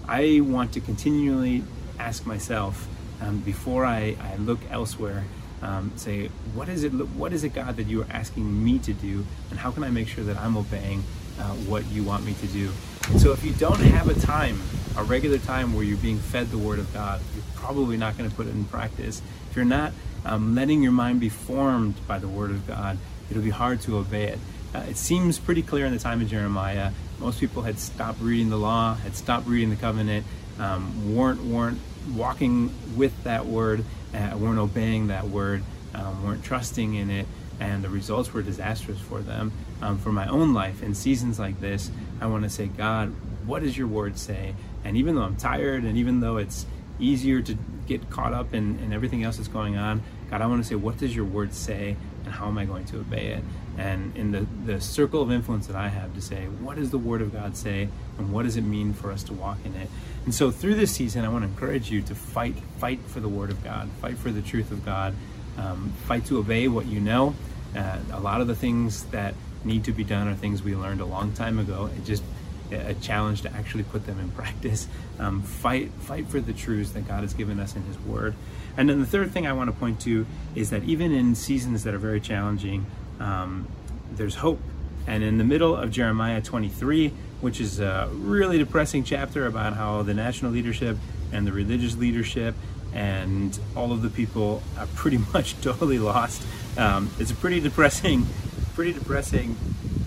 I 0.08 0.42
want 0.42 0.74
to 0.74 0.80
continually 0.80 1.64
ask 2.00 2.26
myself 2.26 2.88
um, 3.22 3.40
before 3.40 3.86
I, 3.86 4.16
I, 4.20 4.38
look 4.38 4.60
elsewhere, 4.72 5.26
um, 5.62 5.92
say, 5.96 6.28
what 6.56 6.70
is 6.70 6.84
it, 6.84 6.90
what 6.90 7.34
is 7.34 7.44
it, 7.44 7.54
God, 7.54 7.76
that 7.78 7.86
you 7.86 8.02
are 8.02 8.08
asking 8.10 8.64
me 8.64 8.80
to 8.80 8.94
do? 8.94 9.26
And 9.52 9.60
how 9.60 9.70
can 9.70 9.84
I 9.84 9.90
make 9.90 10.08
sure 10.08 10.24
that 10.24 10.38
I'm 10.38 10.58
obeying 10.58 11.04
uh, 11.40 11.44
what 11.70 11.86
you 11.88 12.04
want 12.04 12.26
me 12.26 12.34
to 12.34 12.48
do? 12.48 12.72
And 13.10 13.22
so 13.22 13.32
if 13.32 13.44
you 13.44 13.52
don't 13.54 13.80
have 13.80 14.10
a 14.10 14.20
time 14.20 14.60
a 14.98 15.04
regular 15.04 15.38
time 15.38 15.74
where 15.74 15.84
you're 15.84 15.98
being 15.98 16.20
fed 16.20 16.50
the 16.52 16.58
Word 16.58 16.80
of 16.80 16.94
God, 16.94 17.22
you're 17.34 17.44
probably 17.56 17.98
not 17.98 18.18
going 18.18 18.30
to 18.30 18.36
put 18.36 18.48
it 18.48 18.52
in 18.52 18.66
practice. 18.66 19.22
If 19.50 19.56
you're 19.56 19.66
not 19.66 19.94
um, 20.26 20.56
letting 20.56 20.82
your 20.82 20.92
mind 20.92 21.20
be 21.20 21.30
formed 21.30 21.96
by 22.08 22.20
the 22.20 22.28
Word 22.28 22.52
of 22.52 22.68
God, 22.68 22.98
it'll 23.30 23.44
be 23.44 23.50
hard 23.50 23.82
to 23.82 23.98
obey 23.98 24.26
it. 24.26 24.40
Uh, 24.74 24.80
it 24.90 24.98
seems 24.98 25.38
pretty 25.38 25.62
clear 25.62 25.86
in 25.86 25.92
the 25.92 26.00
time 26.00 26.22
of 26.22 26.30
Jeremiah. 26.30 26.92
Most 27.20 27.40
people 27.40 27.64
had 27.64 27.78
stopped 27.78 28.22
reading 28.22 28.50
the 28.50 28.58
law, 28.58 28.96
had 28.96 29.16
stopped 29.16 29.48
reading 29.48 29.70
the 29.70 29.76
covenant, 29.76 30.26
um, 30.60 31.16
weren't 31.16 31.44
weren't 31.44 31.80
walking 32.16 32.72
with 32.96 33.24
that 33.24 33.46
word, 33.46 33.84
uh, 34.14 34.36
weren't 34.38 34.60
obeying 34.60 35.08
that 35.08 35.28
word, 35.28 35.64
um, 35.94 36.24
weren't 36.24 36.44
trusting 36.44 36.96
in 36.96 37.10
it, 37.10 37.28
and 37.60 37.84
the 37.84 37.90
results 37.90 38.34
were 38.34 38.42
disastrous 38.42 39.00
for 39.00 39.22
them. 39.22 39.52
Um, 39.82 39.98
for 39.98 40.12
my 40.12 40.28
own 40.28 40.54
life 40.54 40.84
in 40.84 40.94
seasons 40.94 41.40
like 41.40 41.60
this, 41.60 41.92
I 42.20 42.28
want 42.28 42.44
to 42.44 42.50
say, 42.50 42.68
God, 42.68 43.14
what 43.46 43.64
does 43.64 43.78
your 43.78 43.88
word 43.88 44.18
say? 44.18 44.54
And 44.84 44.96
even 44.96 45.16
though 45.16 45.24
I'm 45.24 45.36
tired, 45.36 45.84
and 45.84 45.98
even 45.98 46.20
though 46.20 46.38
it's 46.38 46.66
easier 47.00 47.42
to 47.42 47.58
get 47.98 48.10
caught 48.10 48.34
up 48.34 48.54
in, 48.54 48.80
in 48.80 48.94
everything 48.94 49.24
else 49.24 49.38
that's 49.38 49.48
going 49.48 49.78
on, 49.78 50.02
God, 50.30 50.42
I 50.42 50.48
want 50.48 50.64
to 50.64 50.68
say, 50.68 50.76
what 50.76 50.98
does 50.98 51.16
your 51.16 51.26
word 51.26 51.54
say, 51.54 51.96
and 52.24 52.34
how 52.34 52.48
am 52.48 52.58
I 52.58 52.66
going 52.66 52.86
to 52.86 53.00
obey 53.00 53.28
it? 53.28 53.44
And 53.78 54.16
in 54.16 54.32
the, 54.32 54.46
the 54.66 54.80
circle 54.80 55.22
of 55.22 55.32
influence 55.32 55.68
that 55.68 55.76
I 55.76 55.90
have 55.90 56.14
to 56.16 56.22
say, 56.22 56.46
what 56.46 56.78
does 56.78 56.90
the 56.90 56.98
word 56.98 57.22
of 57.22 57.34
God 57.34 57.58
say, 57.58 57.90
and 58.18 58.32
what 58.32 58.44
does 58.44 58.56
it 58.56 58.64
mean 58.64 58.94
for 58.94 59.12
us 59.12 59.24
to 59.24 59.34
walk 59.34 59.58
in 59.66 59.76
it? 59.76 59.90
And 60.26 60.34
so 60.34 60.52
through 60.52 60.76
this 60.76 60.92
season, 60.92 61.26
I 61.26 61.30
want 61.30 61.44
to 61.44 61.50
encourage 61.50 61.92
you 61.92 62.02
to 62.04 62.16
fight, 62.16 62.56
fight 62.78 63.00
for 63.08 63.20
the 63.20 63.30
word 63.30 63.50
of 63.50 63.64
God, 63.64 63.90
fight 64.02 64.18
for 64.18 64.32
the 64.32 64.42
truth 64.42 64.72
of 64.72 64.86
God, 64.86 65.16
um, 65.58 65.94
fight 66.06 66.26
to 66.28 66.38
obey 66.38 66.68
what 66.68 66.86
you 66.86 67.00
know. 67.00 67.36
Uh, 67.76 67.98
a 68.12 68.20
lot 68.20 68.42
of 68.42 68.48
the 68.48 68.56
things 68.56 69.06
that 69.06 69.34
need 69.64 69.84
to 69.86 69.92
be 69.92 70.04
done 70.04 70.28
are 70.28 70.36
things 70.36 70.64
we 70.64 70.76
learned 70.76 71.02
a 71.02 71.06
long 71.06 71.34
time 71.34 71.60
ago. 71.60 71.90
It 71.98 72.06
just 72.06 72.24
a 72.72 72.94
challenge 72.96 73.42
to 73.42 73.54
actually 73.54 73.84
put 73.84 74.06
them 74.06 74.20
in 74.20 74.30
practice. 74.42 74.88
Um, 75.20 75.42
fight, 75.42 75.92
fight 76.00 76.28
for 76.28 76.40
the 76.40 76.54
truths 76.54 76.92
that 76.92 77.08
God 77.08 77.22
has 77.22 77.34
given 77.34 77.60
us 77.60 77.76
in 77.76 77.84
His 77.84 78.00
Word. 78.00 78.36
And 78.78 78.90
then 78.90 79.00
the 79.00 79.06
third 79.06 79.32
thing 79.32 79.46
I 79.46 79.54
want 79.54 79.70
to 79.70 79.76
point 79.76 80.00
to 80.02 80.26
is 80.56 80.70
that 80.70 80.84
even 80.84 81.12
in 81.12 81.36
seasons 81.36 81.84
that 81.84 81.94
are 81.94 82.00
very 82.00 82.22
challenging, 82.22 82.86
um, 83.20 83.68
there's 84.12 84.36
hope. 84.36 84.60
And 85.08 85.24
in 85.24 85.38
the 85.38 85.44
middle 85.44 85.76
of 85.76 85.92
Jeremiah 85.92 86.42
23, 86.42 87.12
which 87.42 87.60
is 87.60 87.80
a 87.80 88.08
really 88.12 88.58
depressing 88.58 89.04
chapter 89.04 89.48
about 89.48 89.74
how 89.74 90.04
the 90.04 90.14
national 90.14 90.52
leadership 90.52 90.98
and 91.32 91.46
the 91.46 91.52
religious 91.52 91.98
leadership 91.98 92.56
and 92.94 93.58
all 93.76 93.92
of 93.92 94.02
the 94.02 94.10
people 94.10 94.62
are 94.78 94.88
pretty 94.96 95.18
much 95.34 95.60
totally 95.62 96.00
lost. 96.00 96.46
Um, 96.78 97.10
it's 97.20 97.32
a 97.32 97.36
pretty 97.36 97.60
depressing, 97.60 98.26
pretty 98.74 98.94
depressing 98.94 99.56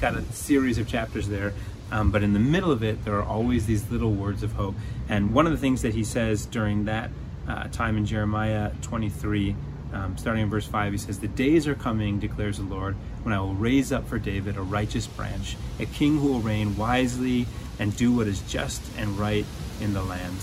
kind 0.01 0.17
of 0.17 0.33
series 0.35 0.79
of 0.79 0.87
chapters 0.89 1.29
there. 1.29 1.53
Um, 1.95 2.11
but 2.11 2.25
in 2.25 2.33
the 2.33 2.41
middle 2.41 2.73
of 2.73 2.83
it, 2.83 3.05
there 3.05 3.15
are 3.15 3.23
always 3.23 3.67
these 3.67 3.89
little 3.89 4.11
words 4.11 4.43
of 4.43 4.53
hope. 4.55 4.75
And 5.09 5.33
one 5.33 5.47
of 5.47 5.53
the 5.53 5.59
things 5.59 5.83
that 5.83 5.95
he 5.95 6.03
says 6.03 6.45
during 6.45 6.87
that 6.87 7.11
uh, 7.47 7.69
time 7.69 7.97
in 7.97 8.05
Jeremiah 8.05 8.73
23. 8.83 9.55
Um, 9.93 10.19
starting 10.19 10.43
in 10.43 10.51
verse 10.51 10.67
5, 10.67 10.91
he 10.91 10.99
says, 10.99 11.21
The 11.21 11.29
days 11.29 11.69
are 11.69 11.77
coming, 11.77 12.19
declares 12.19 12.57
the 12.57 12.65
Lord, 12.65 12.97
when 13.23 13.33
I 13.33 13.39
will 13.39 13.55
raise 13.55 13.93
up 13.93 14.09
for 14.09 14.19
David 14.19 14.57
a 14.57 14.63
righteous 14.63 15.07
branch, 15.07 15.57
a 15.79 15.87
king 15.87 16.19
who 16.19 16.33
will 16.33 16.41
reign 16.41 16.77
wisely 16.77 17.47
and 17.79 17.97
do 17.97 18.11
what 18.11 18.27
is 18.27 18.41
just 18.43 18.83
and 18.99 19.17
right 19.17 19.47
in 19.81 19.93
the 19.93 20.03
land. 20.03 20.37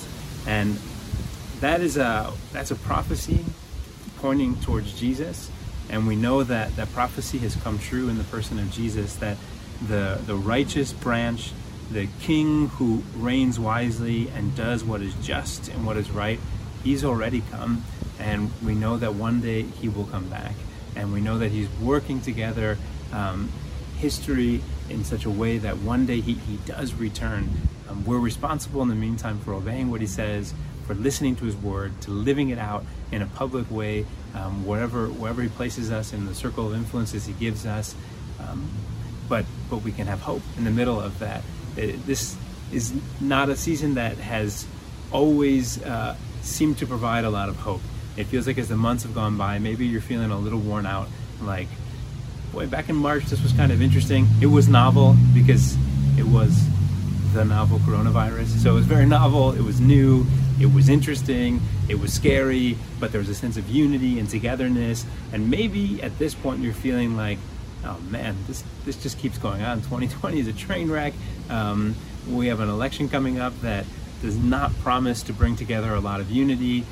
And 0.48 0.80
that 1.60 1.82
is 1.82 1.98
a 1.98 2.32
that's 2.54 2.72
a 2.72 2.76
prophecy 2.76 3.44
pointing 4.20 4.56
towards 4.62 4.98
Jesus, 4.98 5.52
and 5.90 6.08
we 6.08 6.16
know 6.16 6.44
that 6.44 6.74
that 6.78 6.92
prophecy 6.94 7.40
has 7.40 7.56
come 7.58 7.78
true 7.78 8.08
in 8.08 8.18
the 8.18 8.24
person 8.26 8.58
of 8.58 8.72
Jesus. 8.72 9.16
That 9.18 9.36
the 9.88 10.20
the 10.26 10.36
righteous 10.36 10.94
branch, 10.94 11.52
the 11.91 12.08
King 12.22 12.70
who 12.70 13.04
reigns 13.15 13.60
wisely 13.60 14.30
and 14.30 14.56
does 14.56 14.84
what 14.84 15.02
is 15.02 15.13
just 15.15 15.67
and 15.70 15.86
what 15.86 15.98
is 15.98 16.10
right, 16.12 16.39
he's 16.84 17.04
already 17.04 17.41
come, 17.52 17.84
and 18.20 18.52
we 18.63 18.76
know 18.76 18.98
that 18.98 19.15
one 19.15 19.41
day 19.41 19.63
he 19.63 19.89
will 19.89 20.06
come 20.06 20.30
back, 20.30 20.54
and 20.96 21.12
we 21.12 21.22
know 21.22 21.38
that 21.38 21.52
he's 21.52 21.70
working 21.80 22.22
together. 22.22 22.78
Um, 23.12 23.52
history 24.02 24.63
in 24.89 25.04
such 25.04 25.26
a 25.26 25.30
way 25.30 25.60
that 25.60 25.78
one 25.78 26.08
day 26.08 26.20
he, 26.20 26.34
he 26.34 26.58
does 26.65 26.94
return. 26.96 27.48
Um, 27.88 28.04
we're 28.04 28.20
responsible 28.20 28.82
in 28.82 28.89
the 28.89 28.96
meantime 28.96 29.39
for 29.39 29.54
obeying 29.54 29.91
what 29.91 30.02
he 30.02 30.08
says, 30.08 30.56
for 30.88 30.96
listening 30.96 31.36
to 31.36 31.46
his 31.46 31.56
word, 31.56 32.02
to 32.02 32.12
living 32.12 32.50
it 32.50 32.58
out 32.58 32.84
in 33.12 33.22
a 33.22 33.28
public 33.28 33.70
way, 33.70 34.08
um, 34.34 34.65
wherever 34.65 35.08
wherever 35.08 35.41
he 35.41 35.50
places 35.50 35.91
us 35.91 36.13
in 36.13 36.26
the 36.26 36.34
circle 36.34 36.67
of 36.67 36.74
influences 36.74 37.28
he 37.28 37.34
gives 37.34 37.65
us. 37.65 37.96
Um, 38.39 38.70
but 39.32 39.46
but 39.70 39.78
we 39.78 39.94
can 39.94 40.08
have 40.08 40.20
hope 40.20 40.44
in 40.58 40.65
the 40.65 40.76
middle 40.80 41.00
of 41.00 41.17
that. 41.20 41.41
It, 41.78 42.06
this 42.06 42.36
is 42.74 42.94
not 43.22 43.48
a 43.48 43.56
season 43.56 43.96
that 43.96 44.17
has 44.17 44.67
always 45.12 45.82
uh, 45.84 46.17
seemed 46.41 46.78
to 46.80 46.86
provide 46.86 47.24
a 47.24 47.30
lot 47.30 47.48
of 47.48 47.56
hope. 47.56 47.82
It 48.17 48.26
feels 48.26 48.46
like 48.46 48.58
as 48.58 48.67
the 48.67 48.76
months 48.76 49.04
have 49.04 49.15
gone 49.15 49.38
by, 49.38 49.58
maybe 49.60 49.88
you're 49.88 50.02
feeling 50.02 50.32
a 50.32 50.38
little 50.38 50.60
worn 50.60 50.86
out, 50.86 51.08
like 51.41 51.70
boy, 52.52 52.67
back 52.67 52.89
in 52.89 52.98
March, 52.98 53.24
this 53.26 53.41
was 53.41 53.54
kind 53.54 53.72
of 53.72 53.82
interesting. 53.82 54.28
It 54.41 54.48
was 54.48 54.67
novel 54.67 55.15
because 55.34 55.78
it 56.17 56.26
was 56.26 56.67
the 57.34 57.46
novel 57.46 57.80
coronavirus. 57.80 58.48
So 58.62 58.72
it 58.72 58.76
was 58.76 58.86
very 58.86 59.06
novel, 59.06 59.54
it 59.54 59.62
was 59.62 59.80
new, 59.80 60.26
it 60.60 60.74
was 60.74 60.89
interesting, 60.89 61.62
it 61.88 61.98
was 62.00 62.12
scary, 62.12 62.78
but 63.00 63.13
there 63.13 63.20
was 63.20 63.30
a 63.30 63.36
sense 63.36 63.56
of 63.56 63.70
unity 63.70 64.20
and 64.20 64.30
togetherness. 64.30 65.06
And 65.32 65.50
maybe 65.50 66.04
at 66.04 66.20
this 66.20 66.36
point 66.36 66.60
you're 66.60 66.74
feeling 66.74 67.15
like, 67.15 67.39
oh 67.86 68.00
man, 68.10 68.36
this, 68.48 68.63
this 68.86 69.02
just 69.02 69.20
keeps 69.20 69.38
going 69.38 69.62
on. 69.62 69.78
2020 69.82 70.39
is 70.39 70.48
a 70.48 70.54
train 70.54 70.89
wreck. 70.89 71.13
Um, 71.50 71.96
we 72.30 72.48
have 72.48 72.60
an 72.60 72.70
election 72.70 73.10
coming 73.10 73.39
up 73.39 73.60
that 73.62 73.86
does 74.22 74.38
not 74.38 74.74
promise 74.80 75.24
to 75.24 75.34
bring 75.34 75.56
together 75.56 75.94
a 75.94 76.00
lot 76.00 76.20
of 76.20 76.30
unity. 76.30 76.86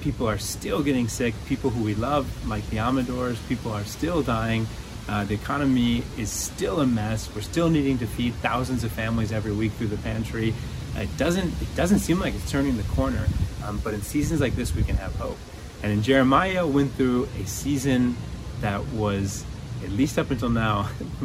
People 0.00 0.28
are 0.28 0.38
still 0.38 0.82
getting 0.82 1.08
sick. 1.08 1.34
People 1.46 1.70
who 1.70 1.84
we 1.84 1.94
love, 1.94 2.48
like 2.48 2.68
the 2.70 2.78
Amadors, 2.78 3.38
people 3.48 3.72
are 3.72 3.84
still 3.84 4.22
dying. 4.22 4.66
Uh, 5.08 5.24
the 5.24 5.34
economy 5.34 6.02
is 6.16 6.30
still 6.30 6.80
a 6.80 6.86
mess. 6.86 7.28
We're 7.34 7.42
still 7.42 7.68
needing 7.68 7.98
to 7.98 8.06
feed 8.06 8.34
thousands 8.34 8.84
of 8.84 8.92
families 8.92 9.32
every 9.32 9.52
week 9.52 9.72
through 9.72 9.88
the 9.88 9.96
pantry. 9.98 10.54
It 10.96 11.16
doesn't 11.16 11.48
it 11.60 11.74
doesn't 11.74 12.00
seem 12.00 12.20
like 12.20 12.34
it's 12.34 12.50
turning 12.50 12.76
the 12.76 12.82
corner, 12.84 13.26
um, 13.64 13.80
but 13.82 13.94
in 13.94 14.02
seasons 14.02 14.40
like 14.40 14.54
this 14.54 14.74
we 14.74 14.82
can 14.82 14.96
have 14.96 15.14
hope. 15.16 15.38
And 15.82 15.90
in 15.90 16.02
Jeremiah 16.02 16.66
went 16.66 16.92
through 16.92 17.28
a 17.40 17.46
season 17.46 18.16
that 18.60 18.86
was 18.88 19.44
at 19.84 19.90
least 19.90 20.18
up 20.18 20.30
until 20.30 20.50
now, 20.50 20.84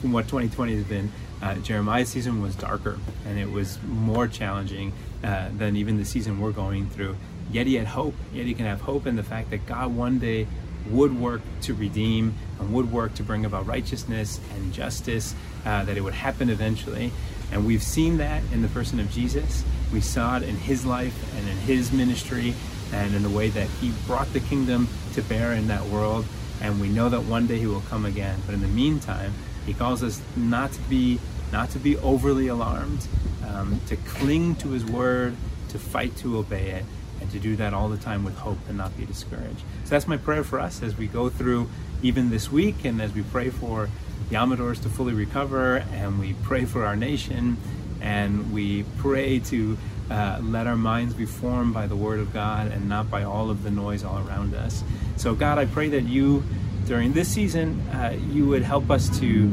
from 0.00 0.12
what 0.12 0.24
2020 0.24 0.76
has 0.76 0.84
been, 0.84 1.12
uh, 1.42 1.56
Jeremiah's 1.56 2.08
season 2.08 2.40
was 2.40 2.54
darker 2.54 2.98
and 3.26 3.38
it 3.38 3.50
was 3.50 3.78
more 3.82 4.28
challenging 4.28 4.92
uh, 5.24 5.48
than 5.56 5.76
even 5.76 5.96
the 5.96 6.04
season 6.04 6.40
we're 6.40 6.52
going 6.52 6.88
through. 6.88 7.16
Yet 7.50 7.66
he 7.66 7.74
had 7.74 7.86
hope. 7.86 8.14
Yet 8.32 8.46
he 8.46 8.54
can 8.54 8.66
have 8.66 8.80
hope 8.80 9.06
in 9.06 9.16
the 9.16 9.22
fact 9.22 9.50
that 9.50 9.66
God 9.66 9.94
one 9.94 10.18
day 10.18 10.46
would 10.90 11.18
work 11.18 11.42
to 11.62 11.74
redeem 11.74 12.34
and 12.58 12.72
would 12.72 12.90
work 12.90 13.14
to 13.14 13.22
bring 13.22 13.44
about 13.44 13.66
righteousness 13.66 14.40
and 14.54 14.72
justice, 14.72 15.34
uh, 15.64 15.84
that 15.84 15.96
it 15.96 16.00
would 16.00 16.14
happen 16.14 16.50
eventually. 16.50 17.12
And 17.52 17.66
we've 17.66 17.82
seen 17.82 18.16
that 18.16 18.42
in 18.52 18.62
the 18.62 18.68
person 18.68 18.98
of 18.98 19.10
Jesus. 19.10 19.64
We 19.92 20.00
saw 20.00 20.38
it 20.38 20.42
in 20.42 20.56
his 20.56 20.86
life 20.86 21.14
and 21.36 21.48
in 21.48 21.56
his 21.58 21.92
ministry 21.92 22.54
and 22.92 23.14
in 23.14 23.22
the 23.22 23.30
way 23.30 23.48
that 23.50 23.68
he 23.80 23.92
brought 24.06 24.32
the 24.32 24.40
kingdom 24.40 24.88
to 25.14 25.22
bear 25.22 25.52
in 25.52 25.68
that 25.68 25.84
world. 25.86 26.24
And 26.62 26.80
we 26.80 26.88
know 26.88 27.10
that 27.10 27.24
one 27.24 27.46
day 27.46 27.58
he 27.58 27.66
will 27.66 27.82
come 27.82 28.06
again. 28.06 28.40
But 28.46 28.54
in 28.54 28.62
the 28.62 28.68
meantime, 28.68 29.34
he 29.66 29.74
calls 29.74 30.02
us 30.02 30.22
not 30.36 30.72
to 30.72 30.80
be 30.82 31.18
not 31.52 31.68
to 31.70 31.78
be 31.78 31.98
overly 31.98 32.48
alarmed, 32.48 33.06
um, 33.46 33.78
to 33.86 33.96
cling 33.96 34.54
to 34.56 34.68
his 34.68 34.86
word, 34.86 35.36
to 35.68 35.78
fight 35.78 36.16
to 36.16 36.38
obey 36.38 36.70
it, 36.70 36.84
and 37.20 37.30
to 37.30 37.38
do 37.38 37.56
that 37.56 37.74
all 37.74 37.90
the 37.90 37.98
time 37.98 38.24
with 38.24 38.36
hope 38.38 38.56
and 38.68 38.78
not 38.78 38.96
be 38.96 39.04
discouraged. 39.04 39.60
So 39.84 39.90
that's 39.90 40.08
my 40.08 40.16
prayer 40.16 40.44
for 40.44 40.58
us 40.58 40.82
as 40.82 40.96
we 40.96 41.06
go 41.06 41.28
through 41.28 41.68
even 42.02 42.30
this 42.30 42.50
week 42.50 42.84
and 42.84 43.02
as 43.02 43.12
we 43.12 43.22
pray 43.22 43.50
for 43.50 43.90
the 44.30 44.36
Amadors 44.36 44.80
to 44.80 44.88
fully 44.88 45.12
recover 45.12 45.84
and 45.92 46.18
we 46.18 46.32
pray 46.42 46.64
for 46.64 46.86
our 46.86 46.96
nation 46.96 47.58
and 48.02 48.52
we 48.52 48.84
pray 48.98 49.38
to 49.38 49.78
uh, 50.10 50.38
let 50.42 50.66
our 50.66 50.76
minds 50.76 51.14
be 51.14 51.24
formed 51.24 51.72
by 51.72 51.86
the 51.86 51.96
Word 51.96 52.20
of 52.20 52.32
God 52.32 52.70
and 52.70 52.88
not 52.88 53.10
by 53.10 53.22
all 53.22 53.50
of 53.50 53.62
the 53.62 53.70
noise 53.70 54.04
all 54.04 54.18
around 54.26 54.54
us. 54.54 54.84
So, 55.16 55.34
God, 55.34 55.58
I 55.58 55.64
pray 55.64 55.88
that 55.90 56.02
you, 56.02 56.44
during 56.86 57.12
this 57.12 57.28
season, 57.28 57.80
uh, 57.92 58.18
you 58.30 58.46
would 58.46 58.62
help 58.62 58.90
us 58.90 59.08
to 59.20 59.50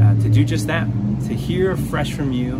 uh, 0.00 0.14
to 0.22 0.28
do 0.28 0.44
just 0.44 0.66
that, 0.66 0.86
to 1.28 1.34
hear 1.34 1.76
fresh 1.76 2.12
from 2.12 2.32
you 2.32 2.56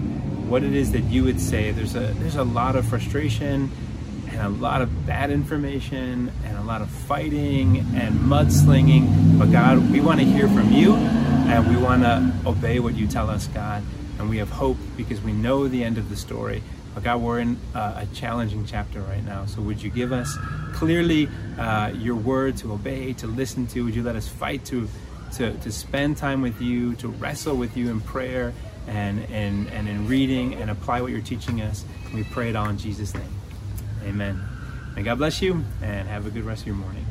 what 0.51 0.63
it 0.63 0.75
is 0.75 0.93
that 0.93 1.05
you 1.05 1.25
would 1.25 1.41
say. 1.41 1.71
There's 1.71 1.95
a 1.95 2.13
there's 2.19 2.37
a 2.37 2.45
lot 2.45 2.77
of 2.77 2.87
frustration 2.87 3.71
and 4.29 4.41
a 4.41 4.49
lot 4.49 4.83
of 4.83 5.07
bad 5.07 5.31
information 5.31 6.31
and 6.45 6.59
a 6.59 6.63
lot 6.63 6.83
of 6.83 6.89
fighting 6.89 7.79
and 7.95 8.15
mudslinging. 8.21 9.39
But 9.39 9.51
God, 9.51 9.91
we 9.91 10.01
want 10.01 10.21
to 10.21 10.27
hear 10.27 10.49
from 10.49 10.73
you 10.73 10.95
and 10.95 11.69
we 11.69 11.83
want 11.83 12.03
to 12.03 12.33
obey 12.47 12.79
what 12.79 12.95
you 12.95 13.07
tell 13.07 13.29
us, 13.29 13.47
God. 13.49 13.83
And 14.21 14.29
we 14.29 14.37
have 14.37 14.51
hope 14.51 14.77
because 14.97 15.21
we 15.23 15.33
know 15.33 15.67
the 15.67 15.83
end 15.83 15.97
of 15.97 16.11
the 16.11 16.17
story. 16.17 16.63
But 16.95 17.05
God, 17.05 17.23
we're 17.23 17.41
in 17.41 17.57
uh, 17.75 18.05
a 18.05 18.15
challenging 18.15 18.67
chapter 18.67 19.01
right 19.01 19.25
now. 19.25 19.47
So 19.47 19.63
would 19.63 19.83
you 19.83 19.91
give 19.91 20.13
us 20.13 20.37
clearly 20.75 21.29
uh, 21.59 21.93
your 21.97 22.17
word 22.17 22.59
to 22.59 22.73
obey, 22.73 23.15
to 23.15 23.27
listen 23.27 23.67
to? 23.69 23.85
Would 23.85 23.95
you 23.95 24.03
let 24.03 24.17
us 24.17 24.29
fight 24.29 24.65
to, 24.67 24.89
to, 25.37 25.55
to 25.55 25.73
spend 25.73 26.19
time 26.19 26.43
with 26.43 26.61
you, 26.61 26.95
to 26.97 27.09
wrestle 27.09 27.57
with 27.57 27.77
you 27.77 27.91
in 27.91 28.01
prayer 28.01 28.53
and, 28.87 29.25
and, 29.31 29.69
and 29.69 29.89
in 29.89 30.07
reading 30.07 30.55
and 30.55 30.71
apply 30.71 31.01
what 31.01 31.13
you're 31.13 31.21
teaching 31.23 31.63
us? 31.63 31.85
We 32.13 32.25
pray 32.25 32.51
it 32.51 32.57
all 32.57 32.69
in 32.69 32.77
Jesus' 32.77 33.15
name. 33.15 33.35
Amen. 34.05 34.39
And 34.97 35.05
God 35.05 35.17
bless 35.17 35.41
you 35.41 35.65
and 35.81 36.09
have 36.09 36.27
a 36.27 36.31
good 36.31 36.45
rest 36.45 36.63
of 36.63 36.67
your 36.67 36.77
morning. 36.77 37.07